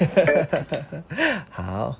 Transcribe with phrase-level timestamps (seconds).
[1.50, 1.96] 好，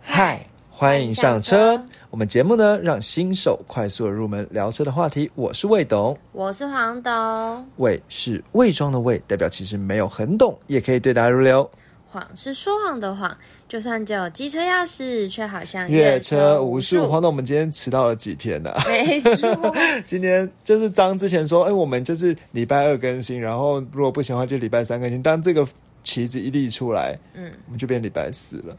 [0.00, 1.80] 嗨，欢迎上车。
[2.10, 5.30] 我们节目呢，让新手快速的入门聊车的话题。
[5.34, 7.66] 我是魏董，我是黄董。
[7.76, 11.68] 魏是伪装的魏，代表其实没有很懂，也可以对答如流。
[12.10, 13.36] 谎是说谎的谎，
[13.68, 17.06] 就算只有机车钥匙，却好像越车无数。
[17.06, 18.72] 黄董，我们今天迟到了几天呢？
[18.86, 19.74] 没错，
[20.06, 25.22] 今天就是张之前说，哎，我们就是礼拜二更新，然后如果不行的话，就礼拜三更新。
[25.22, 25.66] 但这个
[26.08, 28.74] 旗子一立出来，嗯，我们就变礼拜四了。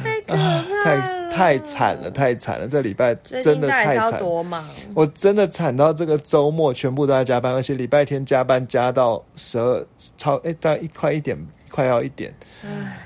[0.00, 2.68] 太可怕，太太惨了，太惨了！
[2.68, 3.12] 这礼拜
[3.42, 9.84] 真的太惨，多忙，我真的惨到这个周末全部都在加班，而且礼拜天加班加到十二
[10.16, 11.36] 超哎，大概一快一点，
[11.68, 12.32] 快要一点，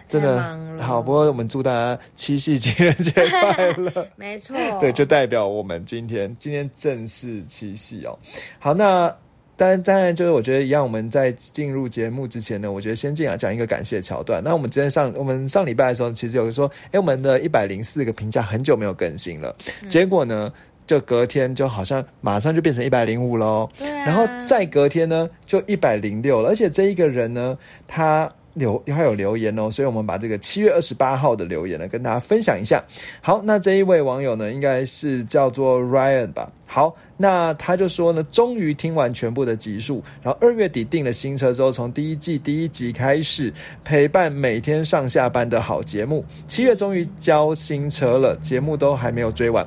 [0.07, 1.01] 真的好。
[1.01, 8.19] 不过我们祝大家七夕情人节快乐， 没错，对，就代表我们今天今天正式七夕哦。
[8.59, 9.15] 好，那。
[9.57, 10.83] 当然，当然，就是我觉得一样。
[10.83, 14.43] 我们在进入节目之前呢，我觉得先进来讲一个感谢桥段。
[14.45, 19.57] 那我们今天上我们上礼拜的时候，其实有说，哎，我们的一百零四个评价很久没有更新了。
[19.89, 20.53] 结果呢，
[20.87, 23.69] 就隔天就好像马上就变成一百零五喽。
[23.81, 26.51] 然后再隔天呢，就一百零六了。
[26.51, 28.31] 而且这一个人呢，他。
[28.57, 32.83] 留还有留言哦，所以我们把这个七月二十八号的留言呢跟大家分享一下。
[33.21, 36.51] 好，那这一位网友呢，应该是叫做 Ryan 吧。
[36.67, 43.53] 好，那他就说呢，终于听完全部的集数，然后二月底订了新车之后，从第一季第一集开始
[43.85, 46.25] 陪伴每天上下班的好节目。
[46.49, 49.65] 七月终于交新车了，节目都还没有追完。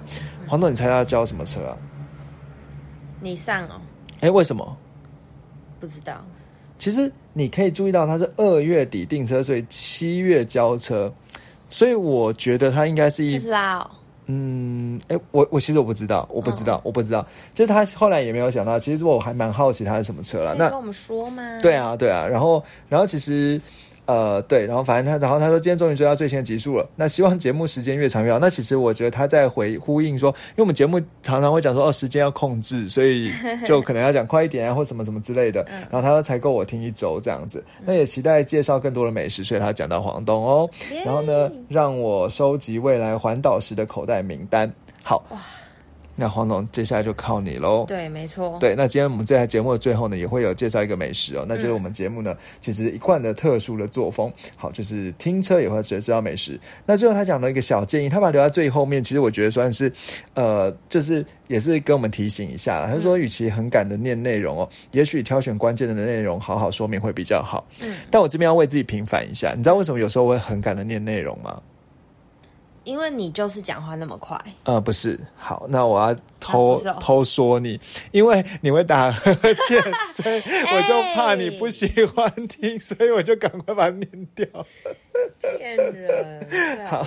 [0.47, 1.77] 黄总，你猜他交什么车啊？
[3.21, 3.79] 你上哦？
[4.21, 4.77] 哎，为什么？
[5.79, 6.25] 不知道。
[6.80, 11.13] 其实你可以注意到，他是二月底订车，所以七月交车，
[11.69, 13.88] 所以我觉得他应该是一特斯拉。
[14.25, 18.80] 嗯，哎，我我其实我不知道，我不知道，我不知道，就是他后来也没有想到。
[18.80, 20.55] 其实我还蛮好奇他是什么车了。
[20.55, 21.44] 那跟我们说吗？
[21.61, 23.61] 对啊，对啊，然后然后其实。
[24.09, 26.89] 呃，对，然后反正他，然后他说今天终于追到最新的集数了。
[26.95, 28.39] 那希望节目时间越长越好。
[28.39, 33.31] 那其实我觉得他在回呼应说，因为我们节目常常会讲说哦，时间要控制，所以
[33.67, 35.63] 就可能要讲快一点啊，或什么什么之类的。
[35.91, 37.63] 然后他说才够我听一周这样子。
[37.85, 40.67] 那也期待介绍更多的美食，所以他讲到黄东哦。
[41.05, 44.67] 然后呢，让我收集未来环岛时的口袋名单。
[45.03, 45.23] 好。
[46.19, 47.85] 那黄总，接下来就靠你喽。
[47.88, 48.57] 对，没错。
[48.59, 51.46] 对，那今天我们这台节目的最后呢，也会有介绍一个美食哦。
[51.47, 56.59] 那就是我们节目呢，其实一贯的特殊的作风，好，就是听车也会知道美食。
[56.85, 59.91] 那最后他讲了一个小建议，他把留在最后面，其实我觉得算是，
[60.34, 62.85] 呃，就是也是跟我们提醒一下。
[62.85, 67.66] 他说，与其很赶的念内容哦，也许挑选关键的内容，好好说明会比较好。
[67.81, 67.96] 嗯。
[68.12, 71.62] 但我这边要为自己平反一下，你知道为什么有时候我会很赶的念内容吗？
[72.84, 77.79] 因为你就是讲话那么快，呃，不是，好，那我要偷偷说你，
[78.12, 79.34] 因为你会打呵
[79.67, 80.41] 欠，所以
[80.73, 84.45] 我就怕你不喜欢听，所以我就赶快把它念掉。
[85.41, 86.88] 骗人！
[86.88, 87.06] 好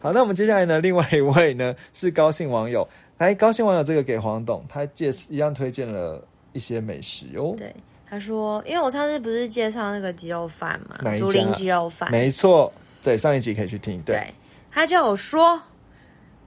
[0.00, 2.88] 好，那我们接下来呢，另外一位呢是高兴网友，
[3.18, 7.54] 来，高兴网友这个给黄董，他介一样推荐了一些美食哦。
[7.58, 7.74] 对，
[8.08, 12.72] 他说，因为我上次不是介绍那个鸡肉饭嘛，竹林鸡肉饭，没错，
[13.02, 14.32] 对，上一集可以去听，对。
[14.70, 15.62] 他就有说，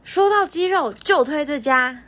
[0.03, 2.03] 说到鸡肉就推这家，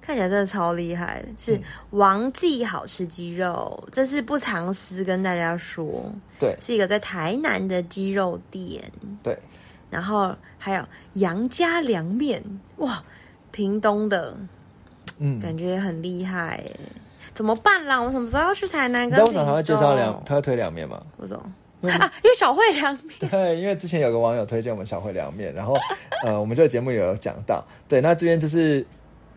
[0.00, 8.82] 看起来真的超厉害，是王记好吃鸡肉，这是不藏私跟大家说，对，是一个在台南的鸡肉店，
[9.22, 9.38] 对，
[9.90, 12.42] 然后还有杨家凉面，
[12.76, 13.02] 哇，
[13.50, 14.36] 屏东的，
[15.18, 16.62] 嗯，感觉很厉害，
[17.34, 18.00] 怎么办啦？
[18.00, 19.06] 我什么时候要去台南？
[19.06, 21.02] 你知道为什么他会介绍两，他会推凉面吗？
[21.82, 23.30] 啊，因为小惠凉面。
[23.30, 25.76] 对，因为之前有个网友推荐我们小惠凉面，然后
[26.24, 27.64] 呃，我们这个节目也有讲到。
[27.86, 28.84] 对，那这边就是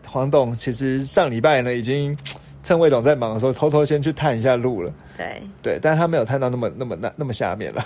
[0.06, 2.16] 黄董，其实上礼拜呢，已经
[2.62, 4.92] 趁魏董在忙的时候，偷偷先去探一下路了。
[5.16, 7.84] 对，对，但是他没有探到那么那么那那么下面了，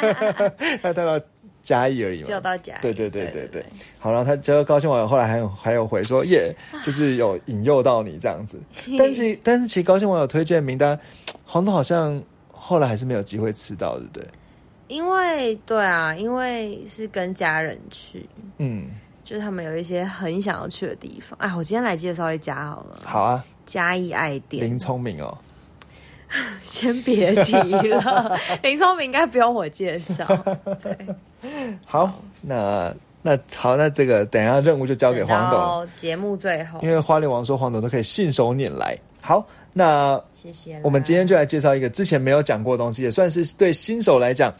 [0.82, 1.18] 他探到
[1.62, 2.26] 嘉义而已嘛。
[2.26, 2.78] 只有到嘉义。
[2.82, 3.64] 对对对对对。
[4.00, 6.54] 好，然后他就高兴网友后来还有还有回说，耶，
[6.84, 8.60] 就是有引诱到你这样子。
[8.98, 10.98] 但是但是其实高兴网友推荐名单，
[11.44, 12.20] 黄董好像。
[12.58, 14.26] 后来还是没有机会吃到，对不对？
[14.88, 18.24] 因为对啊，因为是跟家人去，
[18.58, 18.86] 嗯，
[19.24, 21.36] 就是他们有一些很想要去的地方。
[21.40, 23.02] 哎，我今天来介绍一家好了。
[23.04, 24.64] 好啊，嘉义爱店。
[24.64, 25.36] 林聪明哦，
[26.64, 27.52] 先别提
[27.88, 28.38] 了。
[28.62, 30.24] 林聪明应该不用我介绍。
[30.80, 30.96] 对，
[31.84, 35.88] 好，那那好，那这个等一下任务就交给黄董。
[35.96, 38.96] 节目最后，因为花莲王说黄董都可以信手拈来。
[39.20, 39.44] 好。
[39.78, 40.80] 那谢谢。
[40.82, 44.50] 我们今天就来介绍一个之前没有讲过的东西，也算是对新手来讲，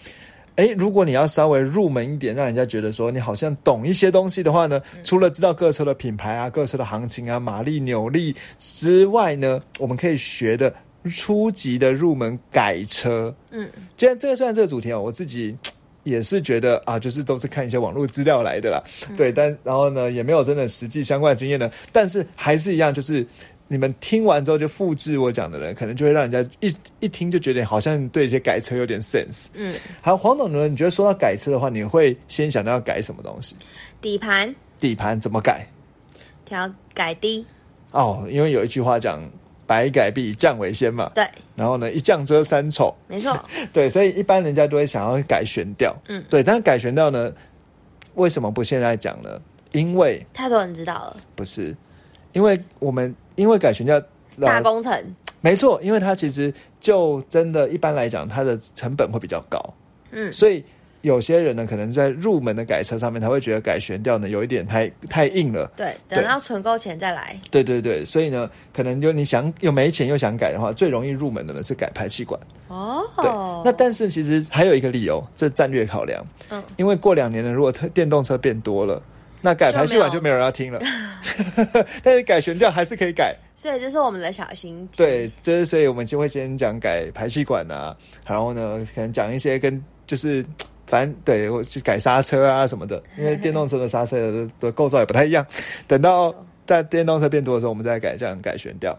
[0.56, 10.70] 哎，如果你要稍微入门一点，让人家觉得说你好像懂一些东西的话呢，除了知道各车的品牌啊、各车的行情啊、马力、扭力之外呢，我们可以学的
[11.10, 13.34] 初级的入门改车。
[13.50, 13.66] 嗯，
[13.96, 15.56] 既然这个算这个主题哦，我自己
[16.02, 18.82] 也是觉得啊，就是都是看一些网络资料来的啦。
[19.16, 21.70] 对，但然后呢，也没有真的实际相关的经验呢。
[21.90, 23.26] 但是还是一样，就是
[23.68, 29.46] 你们听完之后就复制我讲的人，可能就会让人家一一听就觉得好像对一些改车有点 sense。
[29.54, 30.68] 嗯，好，黄董呢？
[30.68, 33.56] 你觉得说到改车的话，你会先想到要改什么东西？
[34.00, 35.66] 底盘底盘怎么改？
[36.44, 37.44] 调改低，
[37.90, 39.20] 哦，因为有一句话讲
[39.66, 41.10] “百改必以降为先”嘛。
[41.12, 41.26] 对，
[41.56, 42.94] 然后呢，一降遮三丑。
[43.08, 43.36] 没错，
[43.72, 45.92] 对，所以一般人家都会想要改悬吊。
[46.08, 47.32] 嗯，对，但是改悬吊呢，
[48.14, 49.40] 为什么不现在讲呢？
[49.72, 51.76] 因为太多人知道了，不是，
[52.32, 54.02] 因为我们因为改悬吊，
[54.40, 59.58] 大工程，没错，因为它其实就真的一般来讲，它的成本会比较高。
[60.10, 60.64] 嗯，所以
[61.02, 65.70] 有些人呢，可能在入门的改车上面，他会觉得改悬吊呢有一点太太硬了。
[65.76, 72.40] 对，等到存够钱再来，对对对，所以呢，可能就你想又没钱又想改的话，最容易入门的呢是改排气管。
[72.68, 73.30] 哦，对，
[73.64, 76.24] 那但是其实还有一个理由，这战略考量。
[76.50, 79.00] 嗯，因为过两年呢，如果特电动车变多了，
[79.40, 80.80] 那改排气管就就没有人要听了。
[82.02, 83.36] 但是改悬吊还是可以改。
[83.54, 87.96] 所以这是我们的小心机，对，就是所以我们就会先讲改排气管啊，
[88.26, 90.44] 然后呢，可能讲一些跟就是。
[90.88, 95.44] 反正对我去改刹车啊什么的，因为电动车的刹车的的构造也不太一样。
[95.88, 96.32] 等到
[96.66, 98.96] 在电动车变多的时候，我们再改这样改悬吊。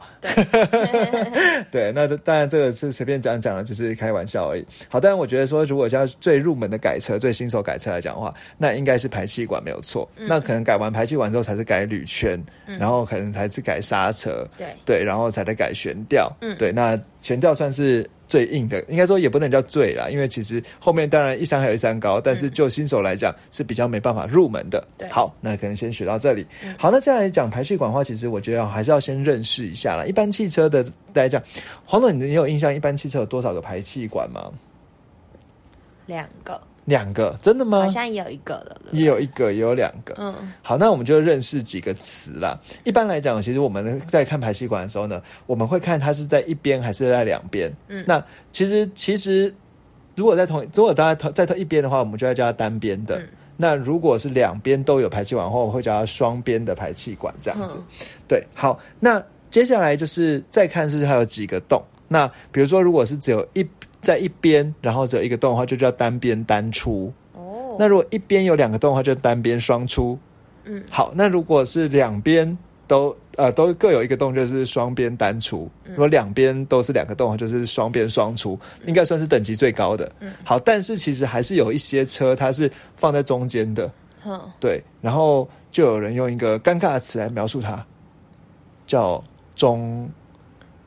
[1.72, 4.66] 对，那当然这个是随便讲讲的，就是开玩笑而已。
[4.90, 10.10] 好，当然我觉得说，如果像最入门的改车、最新手改车来讲的话，那应该是排气管没有错。
[10.16, 12.42] 那可能改完排气管之后，才是改铝圈，
[12.80, 16.32] 然后可能才是改刹车，对对，然后才得改悬吊。
[16.42, 24.86] 嗯对，那悬吊算是最硬的，应该说也不能叫最啦，因为其实后面当然一山还有一山高，但是就新手来讲是比较没办法入门的。
[24.98, 26.46] 对好，那可能先学到这里。
[26.78, 30.06] 好，那接下来讲排气管的话，其实我觉得还是要先认识一下啦。
[30.06, 31.42] 一般汽车的来讲，
[31.86, 34.52] 黄总，你有印象一般汽车有多少个排气管吗？
[36.06, 37.88] 两个，两个，真的吗好？
[37.90, 40.16] 像也有一个了，对对也有一个，也有两个。
[40.18, 42.58] 嗯，好，那我们就认识几个词啦。
[42.86, 47.70] 一般来讲，其实我们在看排气管的时候呢，我们会看它是在一边还是在两边。
[47.90, 48.24] 嗯那
[48.54, 49.54] 其实其实
[50.16, 53.20] 如果在同如果大家同在同一边的话，我们就要叫它单边的。
[53.20, 53.28] 嗯
[53.60, 57.78] 那如果是两边都有排气管的话，我会叫它双边的排气管这样子。
[57.78, 61.84] 嗯对，好，那接下来就是再看是它有几个洞。
[62.08, 63.68] 那比如说，如果是只有一
[64.08, 67.12] 在一边，然后只有一个洞的话，就叫单边单出。
[67.34, 70.18] 哦，那如果一边有两个洞的话，就单边双出。
[70.64, 72.58] 嗯，好，那如果是两边
[72.88, 80.10] 都呃都各有一个洞，就是双边单出；如果两边都是两个洞，就是双边双出，应该算是等级最高的。
[80.22, 87.86] 嗯，好，但是其实还是有一些车它是放在中间的，哼，对，然后就有人用一个尴尬的词来描述它，
[88.86, 89.22] 叫
[89.54, 90.10] 中，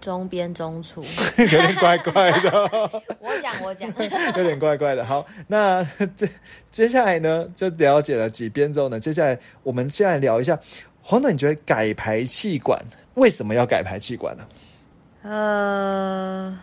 [0.00, 1.02] 中边中出，
[1.38, 2.50] 有点怪怪的。
[3.20, 3.88] 我 讲我讲，
[4.36, 5.04] 有点怪怪的。
[5.04, 5.86] 好，那
[6.16, 6.26] 这
[6.70, 10.58] 接下来呢，就了解了几边之后呢，接下来我们现在聊一下，
[11.02, 12.80] 黄总，你觉得改排气管
[13.14, 14.44] 为什么要改排气管呢？
[15.22, 16.58] 呃，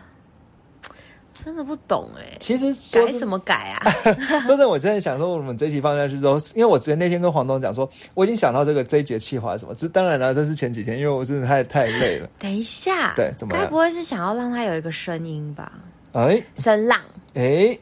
[1.48, 3.90] 真的不懂哎，其实改什么改啊？
[4.44, 9.74] 说真的，我真的想说，我们这一题放下去之后，因为我之前那天跟黄东讲说，我已经想到这个这一节气划是什么。
[9.74, 12.28] 这当然了，这是前几天，因为我真的太太累了。
[12.38, 15.72] 等一下，对怎么样该不会是想要让他有一个声音吧？
[16.12, 17.00] 哎声浪
[17.32, 17.78] 哎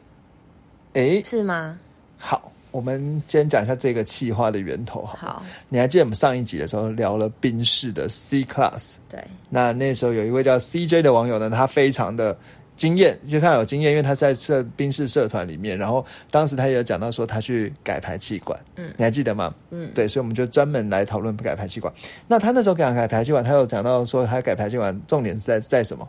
[0.93, 1.77] 哎，是吗？
[2.17, 5.03] 好，我们先讲一下这个气划的源头。
[5.03, 8.95] 好，好，你还记得我们上一集的时候聊了宾士的 C Class？
[9.09, 12.37] 对，那那时候有一位叫 CJ 的网友呢，他非常的
[12.77, 19.53] 经验，就他有经验，因为他在社宾士社团里面，然后当时他也有讲到说他去改排气管，嗯你还记得吗？
[19.71, 21.91] 嗯，对，所以我们就专门来讨论改排气管。
[22.27, 26.07] 那他那时候讲改排气管，他有讲到说他改排气管重点是在在什么？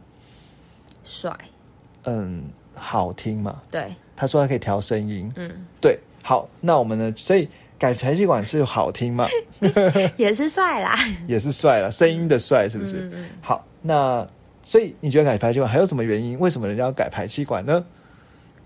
[1.04, 1.34] 帅，
[2.04, 2.44] 嗯，
[2.74, 3.62] 好听嘛。
[3.70, 7.12] 对，他说他可以调声音，嗯，对，好，那我们呢？
[7.16, 7.48] 所以
[7.78, 9.26] 改排气管是好听嘛，
[10.18, 10.94] 也是帅啦，
[11.26, 13.06] 也是帅啦，声音的帅是不是？
[13.06, 14.28] 嗯嗯，好，那
[14.68, 16.38] 所以你觉得改排气管还有什么原因？
[16.38, 17.82] 为什么人家要改排气管呢？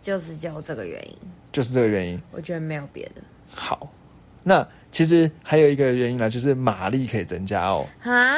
[0.00, 1.16] 就是就这个原因，
[1.52, 2.20] 就是这个原因。
[2.32, 3.22] 我觉得没有别的
[3.54, 3.88] 好，
[4.42, 7.86] 那其实还有一个原因呢，就是马力可以增加哦。
[8.02, 8.34] 啊。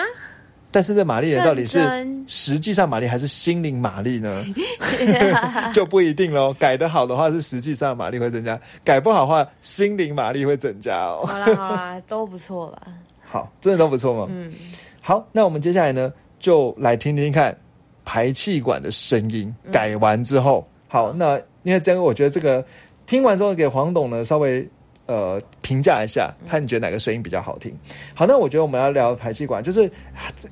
[0.70, 1.80] 但是这马力呢，到底是
[2.26, 4.44] 实际上马力还是心灵马力呢？
[5.72, 6.52] 就不一定喽。
[6.52, 11.24] 改的好的话是实际上马力会增加，改不好的话心灵马力会增加哦。
[11.24, 12.92] 好啦好啦，都不错啦。
[13.22, 14.26] 好，真的都不错吗？
[14.28, 14.52] 嗯，
[15.00, 16.12] 好，那我们接下来呢，
[16.44, 17.56] 就来听听看
[18.04, 19.50] 排气管的声音。
[19.72, 22.62] 改完之后，好，那因为这样，我觉得这个
[23.06, 24.68] 听完之后，给黄董呢稍微
[25.06, 27.74] 呃评价一下，看你觉得哪个声音比较好听。
[28.14, 29.90] 好，那我觉得我们要聊排气管，就是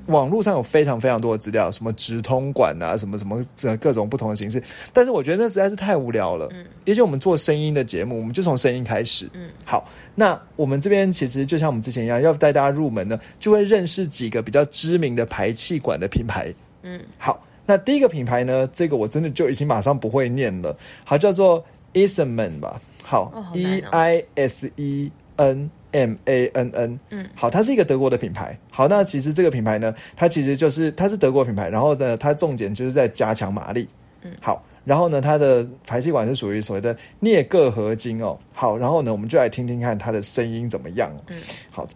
[0.06, 6.48] 网络上有非常非常多的资料，什么直通管啊，什么什么这各种不同的形式，但是我觉得那实在是太无聊了。
[6.52, 9.28] 嗯，而且我们做声音的节目，我们就从声音开始。
[9.32, 16.52] 嗯，好，那我们这边其实就像我们之前一样，要带大家入门呢，就会认识几个比较知名的排气管的品牌。
[16.82, 22.80] 嗯，好，那第一个品牌呢，这个我真的就已经马上不会念了，好，叫做 Eisman 吧。
[23.12, 28.58] 好，E I S E N M A N N，嗯，好，它是一个德国的品牌。
[28.70, 33.86] 好，那其实这个品牌呢，它其实就是它是德国品牌，然后呢，它重点就是在加强马力。
[34.22, 38.38] 嗯，好，然后呢，它的排气管是属于所谓的镍铬合金哦。
[38.54, 41.14] 好，然后呢，我们就来听听看它的声音怎么样。
[41.26, 41.36] 嗯，
[41.70, 41.86] 好。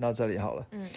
[0.00, 0.88] 到这里好了，嗯，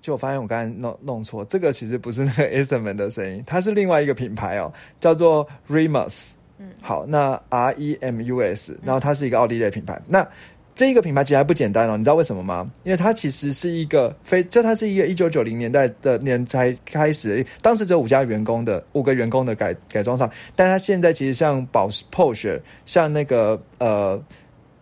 [0.00, 10.28] 就我发现我刚才弄弄错，这个其实不是那个 e s m a n 的声音，它是另外一个品牌哦，叫做 Remus，嗯，好，那 R E M U S，然后它是一个奥地利品牌，那
[10.74, 12.68] 这一个品牌其实还不简单哦，你知道为什么吗？
[12.82, 24.20] 因为它其实是一个非，就它是一个一九九零年代的年才开始，当时只有五家员工的五个员工的改改装厂，但它现在其实像保时 Porsche，像那个呃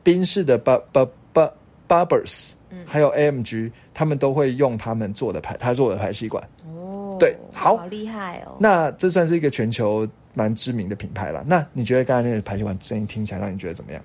[0.02, 1.04] 宾士的 b b
[1.34, 1.52] b
[1.92, 2.52] Barbers。
[2.86, 6.42] 还有 AMG，他们都会用他们做的排，他做的排气管。
[6.66, 8.56] 哦，对，好，好厉害哦。
[8.58, 11.44] 那这算是一个全球蛮知名的品牌了。
[11.46, 14.02] 那你觉得刚才那个排气管声音听起来让你觉得怎么样？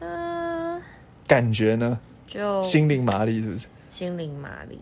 [0.00, 0.80] 嗯，
[1.26, 1.98] 感觉呢？
[2.28, 3.66] 就心灵麻利是不是？
[3.90, 4.80] 心灵麻利，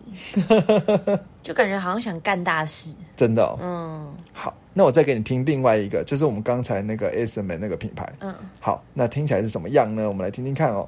[1.43, 2.93] 就感觉好像想干大事。
[3.15, 4.13] 真的，哦嗯。
[4.31, 8.11] 好，那我再给你听另外一个，就是我们刚才那个 S M 那个品牌。
[8.21, 10.07] 嗯，好，那听起来是什么样呢？
[10.07, 10.87] 我们来听听看哦。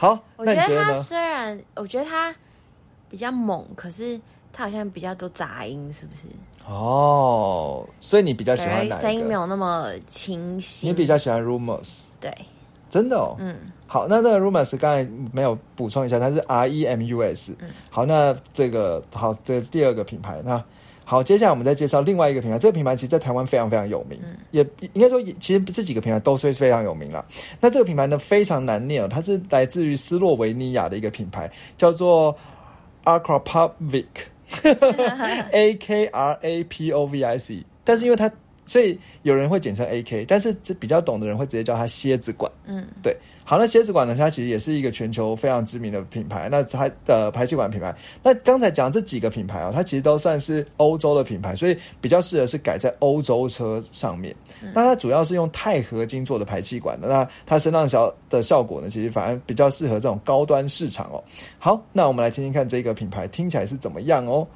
[0.00, 2.34] 好，我觉得他虽然我觉得他
[3.10, 4.18] 比较猛，可是
[4.50, 6.22] 他好像比较多杂音，是不是？
[6.66, 10.86] 哦，所以你比较喜欢声音没有那么清晰。
[10.86, 12.34] 你比较喜欢 Rumors，对，
[12.88, 13.36] 真的哦。
[13.40, 13.54] 嗯，
[13.86, 17.54] 好，那那个 Rumors 刚才没有补充一下，它是 R E M U S。
[17.60, 20.64] 嗯，好，那这个好，这第二个品牌那。
[21.10, 22.56] 好，接下来我们再介绍另外一个品牌。
[22.56, 24.16] 这个品牌其实，在台湾非常非常有名，
[24.52, 27.26] 也应该说，其实这几个品牌都是非常有名了。
[27.60, 32.36] 那这个品牌呢，非常难念哦，它是来自于斯洛维尼亚的一个品牌，叫做
[33.02, 37.64] Akrapovic，A K R A P O V I C。
[37.82, 38.30] 但是因为它，
[38.64, 42.50] 所以有人会简称 A K，但是这比较懂的人会直接叫它蝎子管。
[42.66, 43.16] 嗯，对。
[43.42, 44.14] 好，那蝎子管呢？
[44.16, 46.48] 它其实也是一个全球非常知名的品牌。
[46.48, 54.32] 那它的排气管品牌，那刚才讲这几个品牌啊，它其实都算是欧洲的品牌，所以比较适合是改在欧洲车上面。
[54.72, 61.20] 那它主要是用钛合金做的排气管的，那它声浪小的效果呢，其实反而比较适合这种高端市场哦。
[61.58, 64.46] 好，那我们来听听看这个品牌听起来是怎么样哦。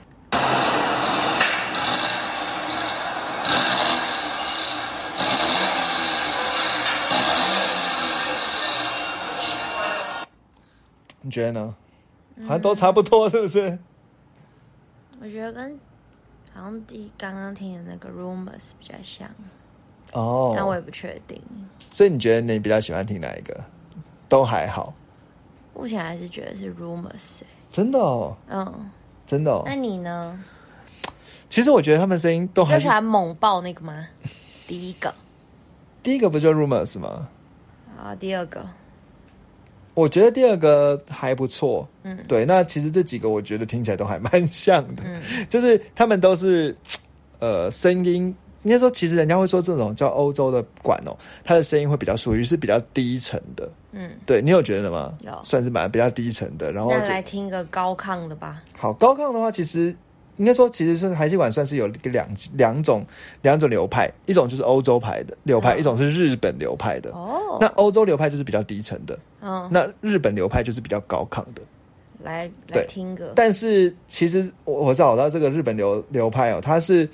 [11.24, 11.74] 你觉得呢？
[12.42, 13.78] 好像都差不多，是不是？
[15.20, 15.80] 我觉得跟
[16.52, 19.26] 好像第刚刚听的那个 rumors 比较像
[20.12, 21.40] 哦，但我也不确定。
[21.90, 23.58] 所以你觉得你比较喜欢听哪一个？
[24.28, 24.92] 都还好。
[25.74, 27.40] 目前还是觉得是 rumors。
[27.70, 28.90] 真的哦，嗯，
[29.26, 29.62] 真的哦。
[29.64, 30.38] 那你呢？
[31.48, 34.06] 其实我觉得他们声音都还喜欢猛爆那个吗？
[34.66, 35.14] 第一个，
[36.02, 37.28] 第一个不就 rumors 吗？
[37.96, 38.66] 啊，第二个。
[39.94, 42.44] 我觉得第二个还不错，嗯，对。
[42.44, 46.76] 那其实这几个我觉得听起来都还蛮像的，嗯， 就是他们都是，
[47.38, 48.34] 呃，声音
[48.64, 55.14] 应该说，其实人家会说这种叫欧洲的管哦，它的声音会比较属于是比较低沉的，嗯，对你有觉得吗？
[55.22, 56.72] 有，算是蛮比较低沉的。
[56.72, 58.62] 然后来听个高亢的吧。
[58.76, 59.94] 好，高亢的话，其实。
[60.36, 63.06] 应该说，其实是排气管算是有两两种
[63.42, 67.10] 两种流派，一种就是欧洲派的流派，一种是日本流派的。
[67.12, 71.62] 哦，那欧洲流派就是比较低沉的，嗯，那日本流派就是比较高亢的。
[72.22, 73.32] 来，来听个。
[73.36, 77.08] 但是其实我我找到这个日本流流派哦，它是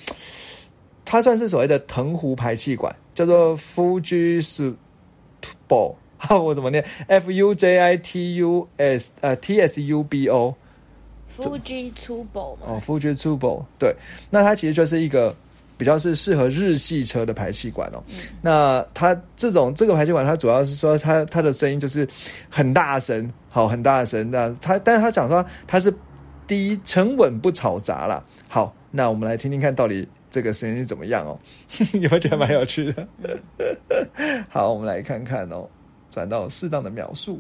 [1.04, 4.74] 它算是所谓的藤壶排气管，叫做 Fujitsu
[5.68, 5.94] Bo，
[6.42, 10.54] 我怎么念？F U J I T U S 呃 T S U B O。
[11.40, 13.94] Fuji Tubo 哦，Fuji Tubo 对，
[14.30, 15.35] 那它其实就是一个
[15.76, 18.02] 比较是适合日系车的排气管哦。
[18.42, 22.06] 那它这种这个排气管，它主要是说它它的声音就是
[22.49, 24.30] 很大声，好很大声。
[24.30, 25.92] 那它但是它讲说它是
[26.47, 28.23] 第一沉稳不吵杂啦。
[28.49, 31.38] 好，那我们来听听看到底这个声音是怎么样哦？
[31.94, 33.09] 有没有觉得蛮有趣的？
[34.50, 35.68] 好，我们来看看哦。
[36.11, 37.38] 转到适当的描述。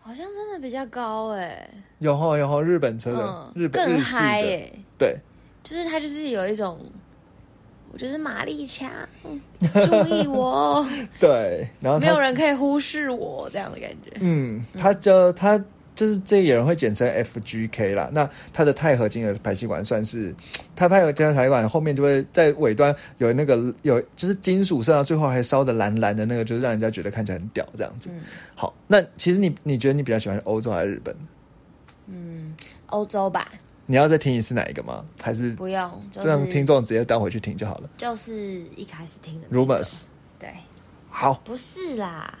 [0.00, 5.16] 好像真的比较高哎，有吼有吼，日本车的日本更嗨哎，对，
[5.62, 6.78] 就是它就是有一种，
[7.92, 8.90] 我就是马力强，
[9.60, 10.86] 注意我，
[11.20, 14.16] 对，然后没有人可以忽视我这样的感觉。
[14.20, 15.62] 嗯，他就他。
[16.02, 20.34] 就是这有人会简称 FGK 啦，那它的钛合金的排气管算是，
[20.74, 28.10] 它钛合金的排气管后面就会在尾端有那个有就是金属色，最后还烧的蓝蓝的那个，就是让人家觉得看起来很屌这样子。
[28.56, 31.14] 好，那其实你你觉得你比较喜欢欧洲还是日本？
[32.08, 32.52] 嗯，
[32.86, 33.52] 欧洲吧。
[33.86, 35.04] 你要再听一次哪一个吗？
[35.20, 36.02] 还是不用？
[36.10, 37.88] 这样听众直接倒回去听就好了。
[37.96, 40.00] 就是一开始听的 Rumors。
[40.36, 40.48] 对。
[41.08, 41.40] 好。
[41.44, 42.36] 不是啦。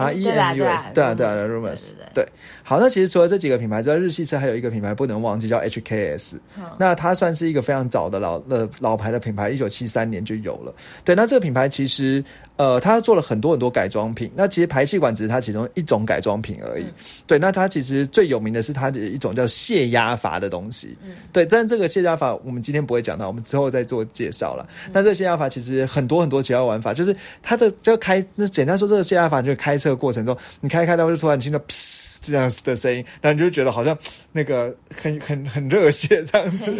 [0.00, 2.26] 啊，E M U S，对啊，对啊，Rumors，对，
[2.62, 6.40] 好，那其实除了这几个品牌之外，日系车还有一个品牌不能忘记，叫 H K S。
[6.78, 10.74] 那它算是一个非常早的老的老牌的品牌，一九七三年就有了。
[11.04, 12.24] 对，那这个品牌其实。
[12.60, 16.84] 呃，他做了很多很多改装品，那其实排气管只是它其中一种改装品而已。
[17.26, 20.94] 对，那它其实最有名的是它的一种叫泄压阀的东西。
[21.02, 24.68] 嗯，对，但这个泄压阀我们今天不会讲到，我们之后再做介绍了。
[24.92, 33.96] 那这个泄压阀其实很多很多其他玩法，就是它的就开，那简单说，这个泄压阀就是开车过程中，你开开到就突然听到噗这样子的声音，然后你就觉得好像
[34.32, 36.72] 那个很很很热血这样子。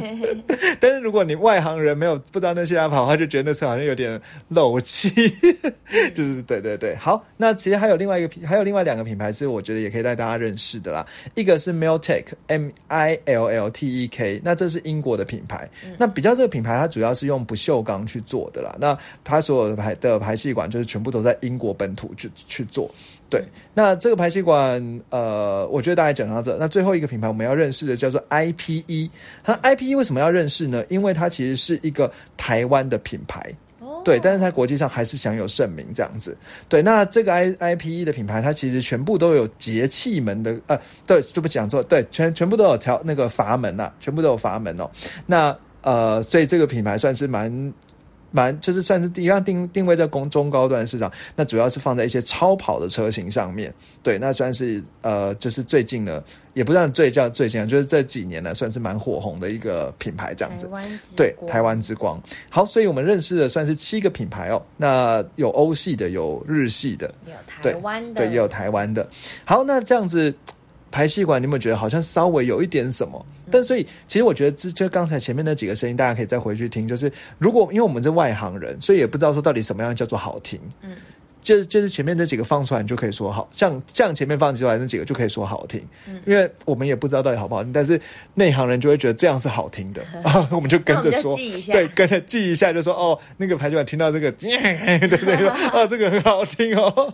[0.81, 5.11] 但是如果你外行人没有不知道那泄压阀，他就觉得那车好像有点漏气。
[6.15, 11.05] 就是对对对，好，那其实还有另外一个品，还有另外两个品牌是我觉得也可以带大家认识的啦。
[11.35, 15.69] 一个是 Miltek，M I L L T E K，那这是英国的品牌。
[15.99, 18.77] 那比较这个品牌，它主要是用不锈钢去做的啦。
[18.81, 22.89] 那它所有的排的排气管就是全部都在英国本土去去做。
[23.31, 26.57] 对，那这个排气管，呃，我觉得大概讲到这。
[26.59, 29.09] 那最后一个品牌我们要认识的叫做 I P E，
[29.45, 30.85] 它 I P E 为什么要认识呢？
[30.89, 33.41] 因为它其实是一个台湾的品牌。
[34.03, 36.37] 对，但是在国际上还是享有盛名这样子。
[36.69, 44.91] 对，那这个 I I P E 的品牌，它其实全部都有节气门的，呃，对，就不讲错，对，全全部都有条那个阀门呐，全部都有阀门哦。
[45.25, 47.73] 那呃，所以这个品牌算是蛮。
[48.31, 53.73] 蛮就是算是一样定定位在中中高端市场，那主要是放在一些超跑的车型上面。
[54.03, 56.23] 对，那算是呃，就是最近呢，
[56.55, 60.69] 也不算最叫最近，就是这几年呢，算是蛮火红的一个品牌这样子。
[61.17, 62.21] 对，台湾之光。
[62.49, 64.63] 好，所以我们认识的算是七个品牌哦。
[64.77, 69.07] 那有欧系的，有日系的，有台湾的，对，也有台湾的。
[69.45, 70.35] 好，那这样子。
[70.91, 73.25] 排气管，你有没有觉得好像稍微有一点什么？
[73.51, 76.87] 但所以，其实我觉得，这就刚才前面那几个声音，大家可以再回去听。
[76.87, 80.61] 就是如果因为我们是外行人，所以也不知道说到底什么样叫做好听。
[80.83, 80.93] 嗯，
[81.43, 85.81] 就是就是前面那几个放出来，你就可以说好像像前面放出来那几个就可以说好听。
[86.09, 88.01] 嗯，因为我们也不知道到底好不好听，但是
[88.35, 91.37] 内行人就会觉得这样是好听的 啊，我们就跟着说，
[91.73, 97.13] 对，跟着记一下，就说哦，那个排气管听到这个， 对对对，哦，这个很好听哦。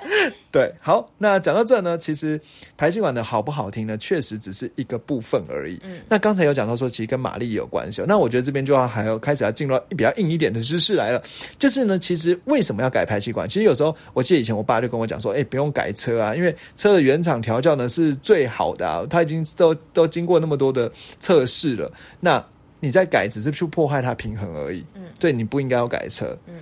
[0.50, 2.40] 对，好，那讲到这呢，其实
[2.76, 5.78] 排气管的好不好听呢，确实只是一个部分而已。
[5.82, 8.02] 嗯，那刚才有讲到说，其实跟马力有关系。
[8.06, 11.22] 那我觉得这边就要还要开始要进入到比较硬一点的知识来了，
[11.58, 13.48] 就是呢，其实为什么要改排气管？
[13.48, 22.42] 其实有时候我记得以前我爸就跟我讲说，哎，不用改车啊，因为车的原厂调教呢是最好的啊，它已经都都经过那么多的测试了，那
[22.80, 24.84] 你在改只是去破坏它平衡而已。
[24.94, 26.36] 嗯，对，你不应该要改车。
[26.46, 26.54] 嗯，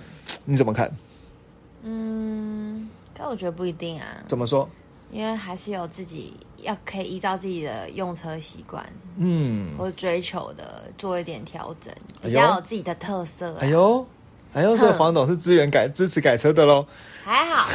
[0.43, 0.91] 你怎么看？
[1.83, 2.56] 嗯。
[3.17, 4.05] 但我觉得不一定啊。
[4.27, 4.69] 怎么说？
[5.09, 8.85] 因为还是有自己要可以依照自己的用车习惯，
[9.17, 13.55] 嗯，或追求的做一点调整，比较有自己的特色。
[13.61, 14.05] 哎呦，
[14.53, 16.85] 哎呦，这个黄董是支援改 支持改车的喽。
[17.23, 17.69] 还好，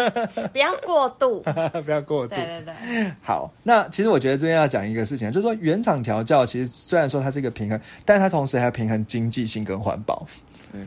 [0.52, 1.40] 不要过度，
[1.84, 2.34] 不要过度。
[2.34, 3.12] 对对对。
[3.22, 10.26] 好，那其实我觉得这边要讲一个事情，就是说原厂调教其实虽然说它是一个平衡，但它同时还要平衡经济性跟环保。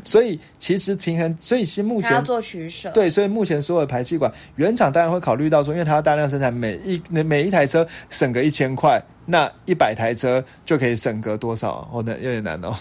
[0.03, 2.91] 所以其实平衡，所以是目前要做取舍。
[2.91, 11.87] 对，所以目前所有的排气管原厂当然会考虑到说，因为它要大量生产，每一每一台车省个一千块，那一百台车就可以省个多少？
[11.91, 12.73] 哦，那有点难哦，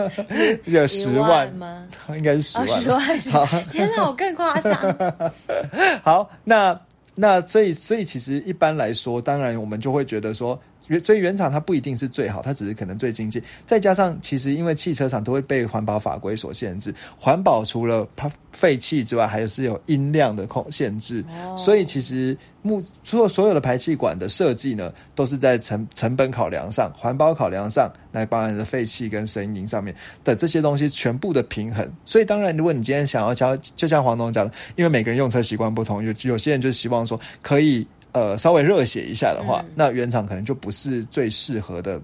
[0.66, 1.86] 有十万吗？
[2.10, 2.82] 应该是十万。
[2.82, 2.88] 十
[3.30, 3.46] 万。
[3.46, 4.74] 好，天哪，我更夸张。
[6.02, 6.78] 好，那
[7.14, 10.60] 那所以所以其实一般来说，当然我们就会觉得说。
[10.88, 13.42] 原所以原厂它不一定是最好，它只是可能最经济。
[13.64, 21.24] 再加上其实因为汽车厂都会被环保法规所限制，环保除了它废气之外，还是有音量的控限制，
[21.56, 31.88] 所以其实目所所有的排气管的设计呢，都是在成成本考量上、环保考量上来包含的废气跟声音上面的这些东西全部的平衡。
[32.04, 37.86] 所以当然，如果你今天想要教，就像黄总讲的，因为每个人用车习惯不同，有有些人就希望说可以。
[38.12, 42.00] 呃，稍微热血一下的话，那原厂可能就不是最适合的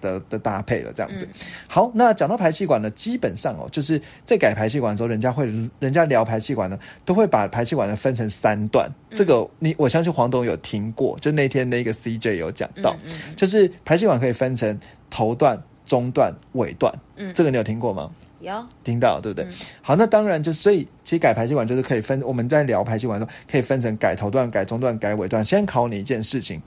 [0.00, 0.92] 的的搭配了。
[0.92, 1.26] 这样子，
[1.66, 5.46] 好，那讲到排气管呢，基本上哦，就是在改排气管的时候，人家会，
[5.78, 8.90] 人家聊排气管呢，都会把排气管呢分成三段。
[9.10, 12.94] 这个你我相信黄董有听过，就那天那个 CJ 有讲到，
[13.34, 16.92] 就是排气管可以分成头段、中段、尾段。
[17.16, 18.10] 嗯，这个你有听过吗？
[18.46, 19.48] 有听到对不对？
[19.82, 22.20] 好，那当然就所以其实改排气管就是可以分。
[22.22, 25.44] 我们在聊排气管的时候，可以分成改头段、改中段、改尾段。
[25.44, 26.60] 先考你一件事情，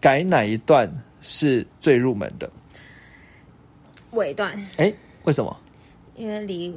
[0.00, 2.50] 改哪一段是最入门的？
[4.12, 4.52] 尾段。
[4.76, 4.92] 哎，
[5.24, 5.56] 为什么？
[6.16, 6.74] 因为离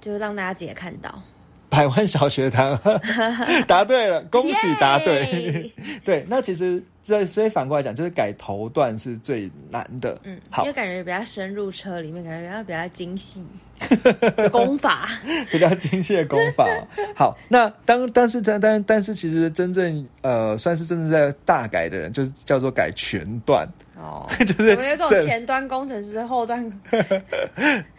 [0.00, 1.22] 就是让大家直接看到。
[1.68, 2.78] 百万小学堂
[3.66, 5.72] 答对了，恭喜答对。
[6.04, 10.18] 对，那其实这所以反过来讲，就是改头段是最难的。
[10.24, 13.46] 嗯，好，因为感觉比较深入车里面，感觉比较比较精细
[14.50, 15.08] 功法，
[15.52, 16.66] 比较精细的功法。
[17.14, 26.72] 好，那当但是但但但是其实真正呃算是真正在大改的人，就是叫做改全段哦， 就是我们有种前端工程师后端。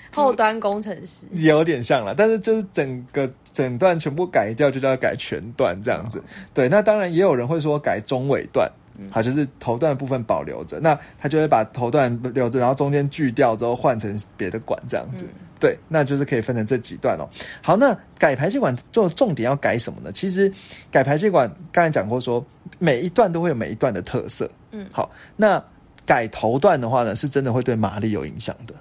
[0.10, 6.24] 后端工程师有点像了，但是就是整个整段全部改掉，就叫改全段这样子。
[6.56, 8.72] 对，那当然也有人会说改中尾段，
[9.12, 15.26] 好，就是头段部分保留着，那他就会把头段留着，然后中间锯掉之后换成别的管这样子。
[15.60, 17.28] 对，那就是可以分成这几段哦。
[17.64, 20.12] 好，那改排气管做重点要改什么呢？
[20.12, 20.52] 其实
[20.92, 22.46] 改排气管刚才讲过，说
[22.78, 24.50] 每一段都会有每一段的特色。
[24.72, 25.64] 嗯，好，那
[26.06, 28.74] 改头段的话呢，是真的会对马力有影响的。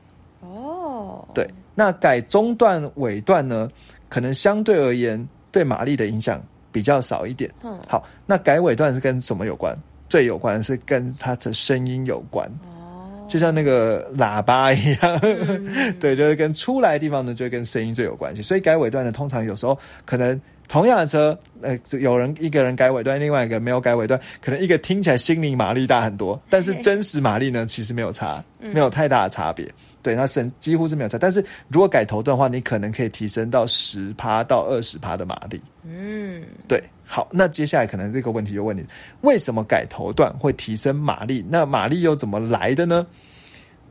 [0.43, 3.69] 哦对，那改中段尾段呢，
[4.11, 7.51] 可能相对而言对马力的影响比较少一点。
[7.63, 9.75] 嗯，好，那改尾段是跟什么有关？
[10.09, 12.47] 最有关的是跟它的声音有关。
[12.65, 15.21] 哦，就像那个喇叭一样，
[16.01, 18.43] 对，就是跟出来的地方呢，就跟声音最有关系。
[18.43, 20.41] 所以改尾段呢，通常有时候可能。
[20.69, 29.69] 同样的车，呃，有人一个人改尾段，另外一个没有改尾段，可能一个听起来心理马力大很多，但是真实马力呢，其实没有差，没有太大的差别。
[30.03, 31.19] 对，那省几乎是没有差。
[31.19, 35.61] 但是如果改头段的话，你可能可以提升到十趴到二十趴的马力。
[35.85, 36.81] 嗯，对。
[37.05, 38.85] 好，那接下来可能这个问题就问你：
[39.23, 41.45] 为什么改头段会提升马力？
[41.49, 43.07] 那马力又怎么来的呢？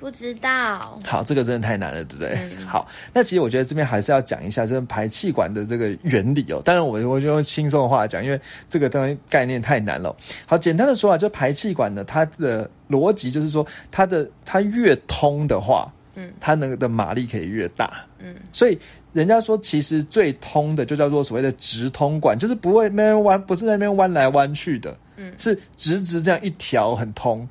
[0.05, 2.37] 不知道，好，这个真的太难了，对不对？
[2.67, 6.61] 好，那其实我觉得这边还是要讲一下就是排气管的这个原理哦。
[6.63, 8.39] 当然，我我就用轻松的话讲，因为
[8.69, 10.15] 这个当然概念太难了。
[10.45, 18.77] 好，简单的说啊，就排气管呢，它的逻辑就是说，它的它越通的话，嗯，它那个的马力可以越大，嗯，所以
[19.11, 27.49] 人家说，其实最通的就叫做所谓的直通管，就是不会那边弯，不是那边弯来弯去的，嗯，是直直这样一条很通，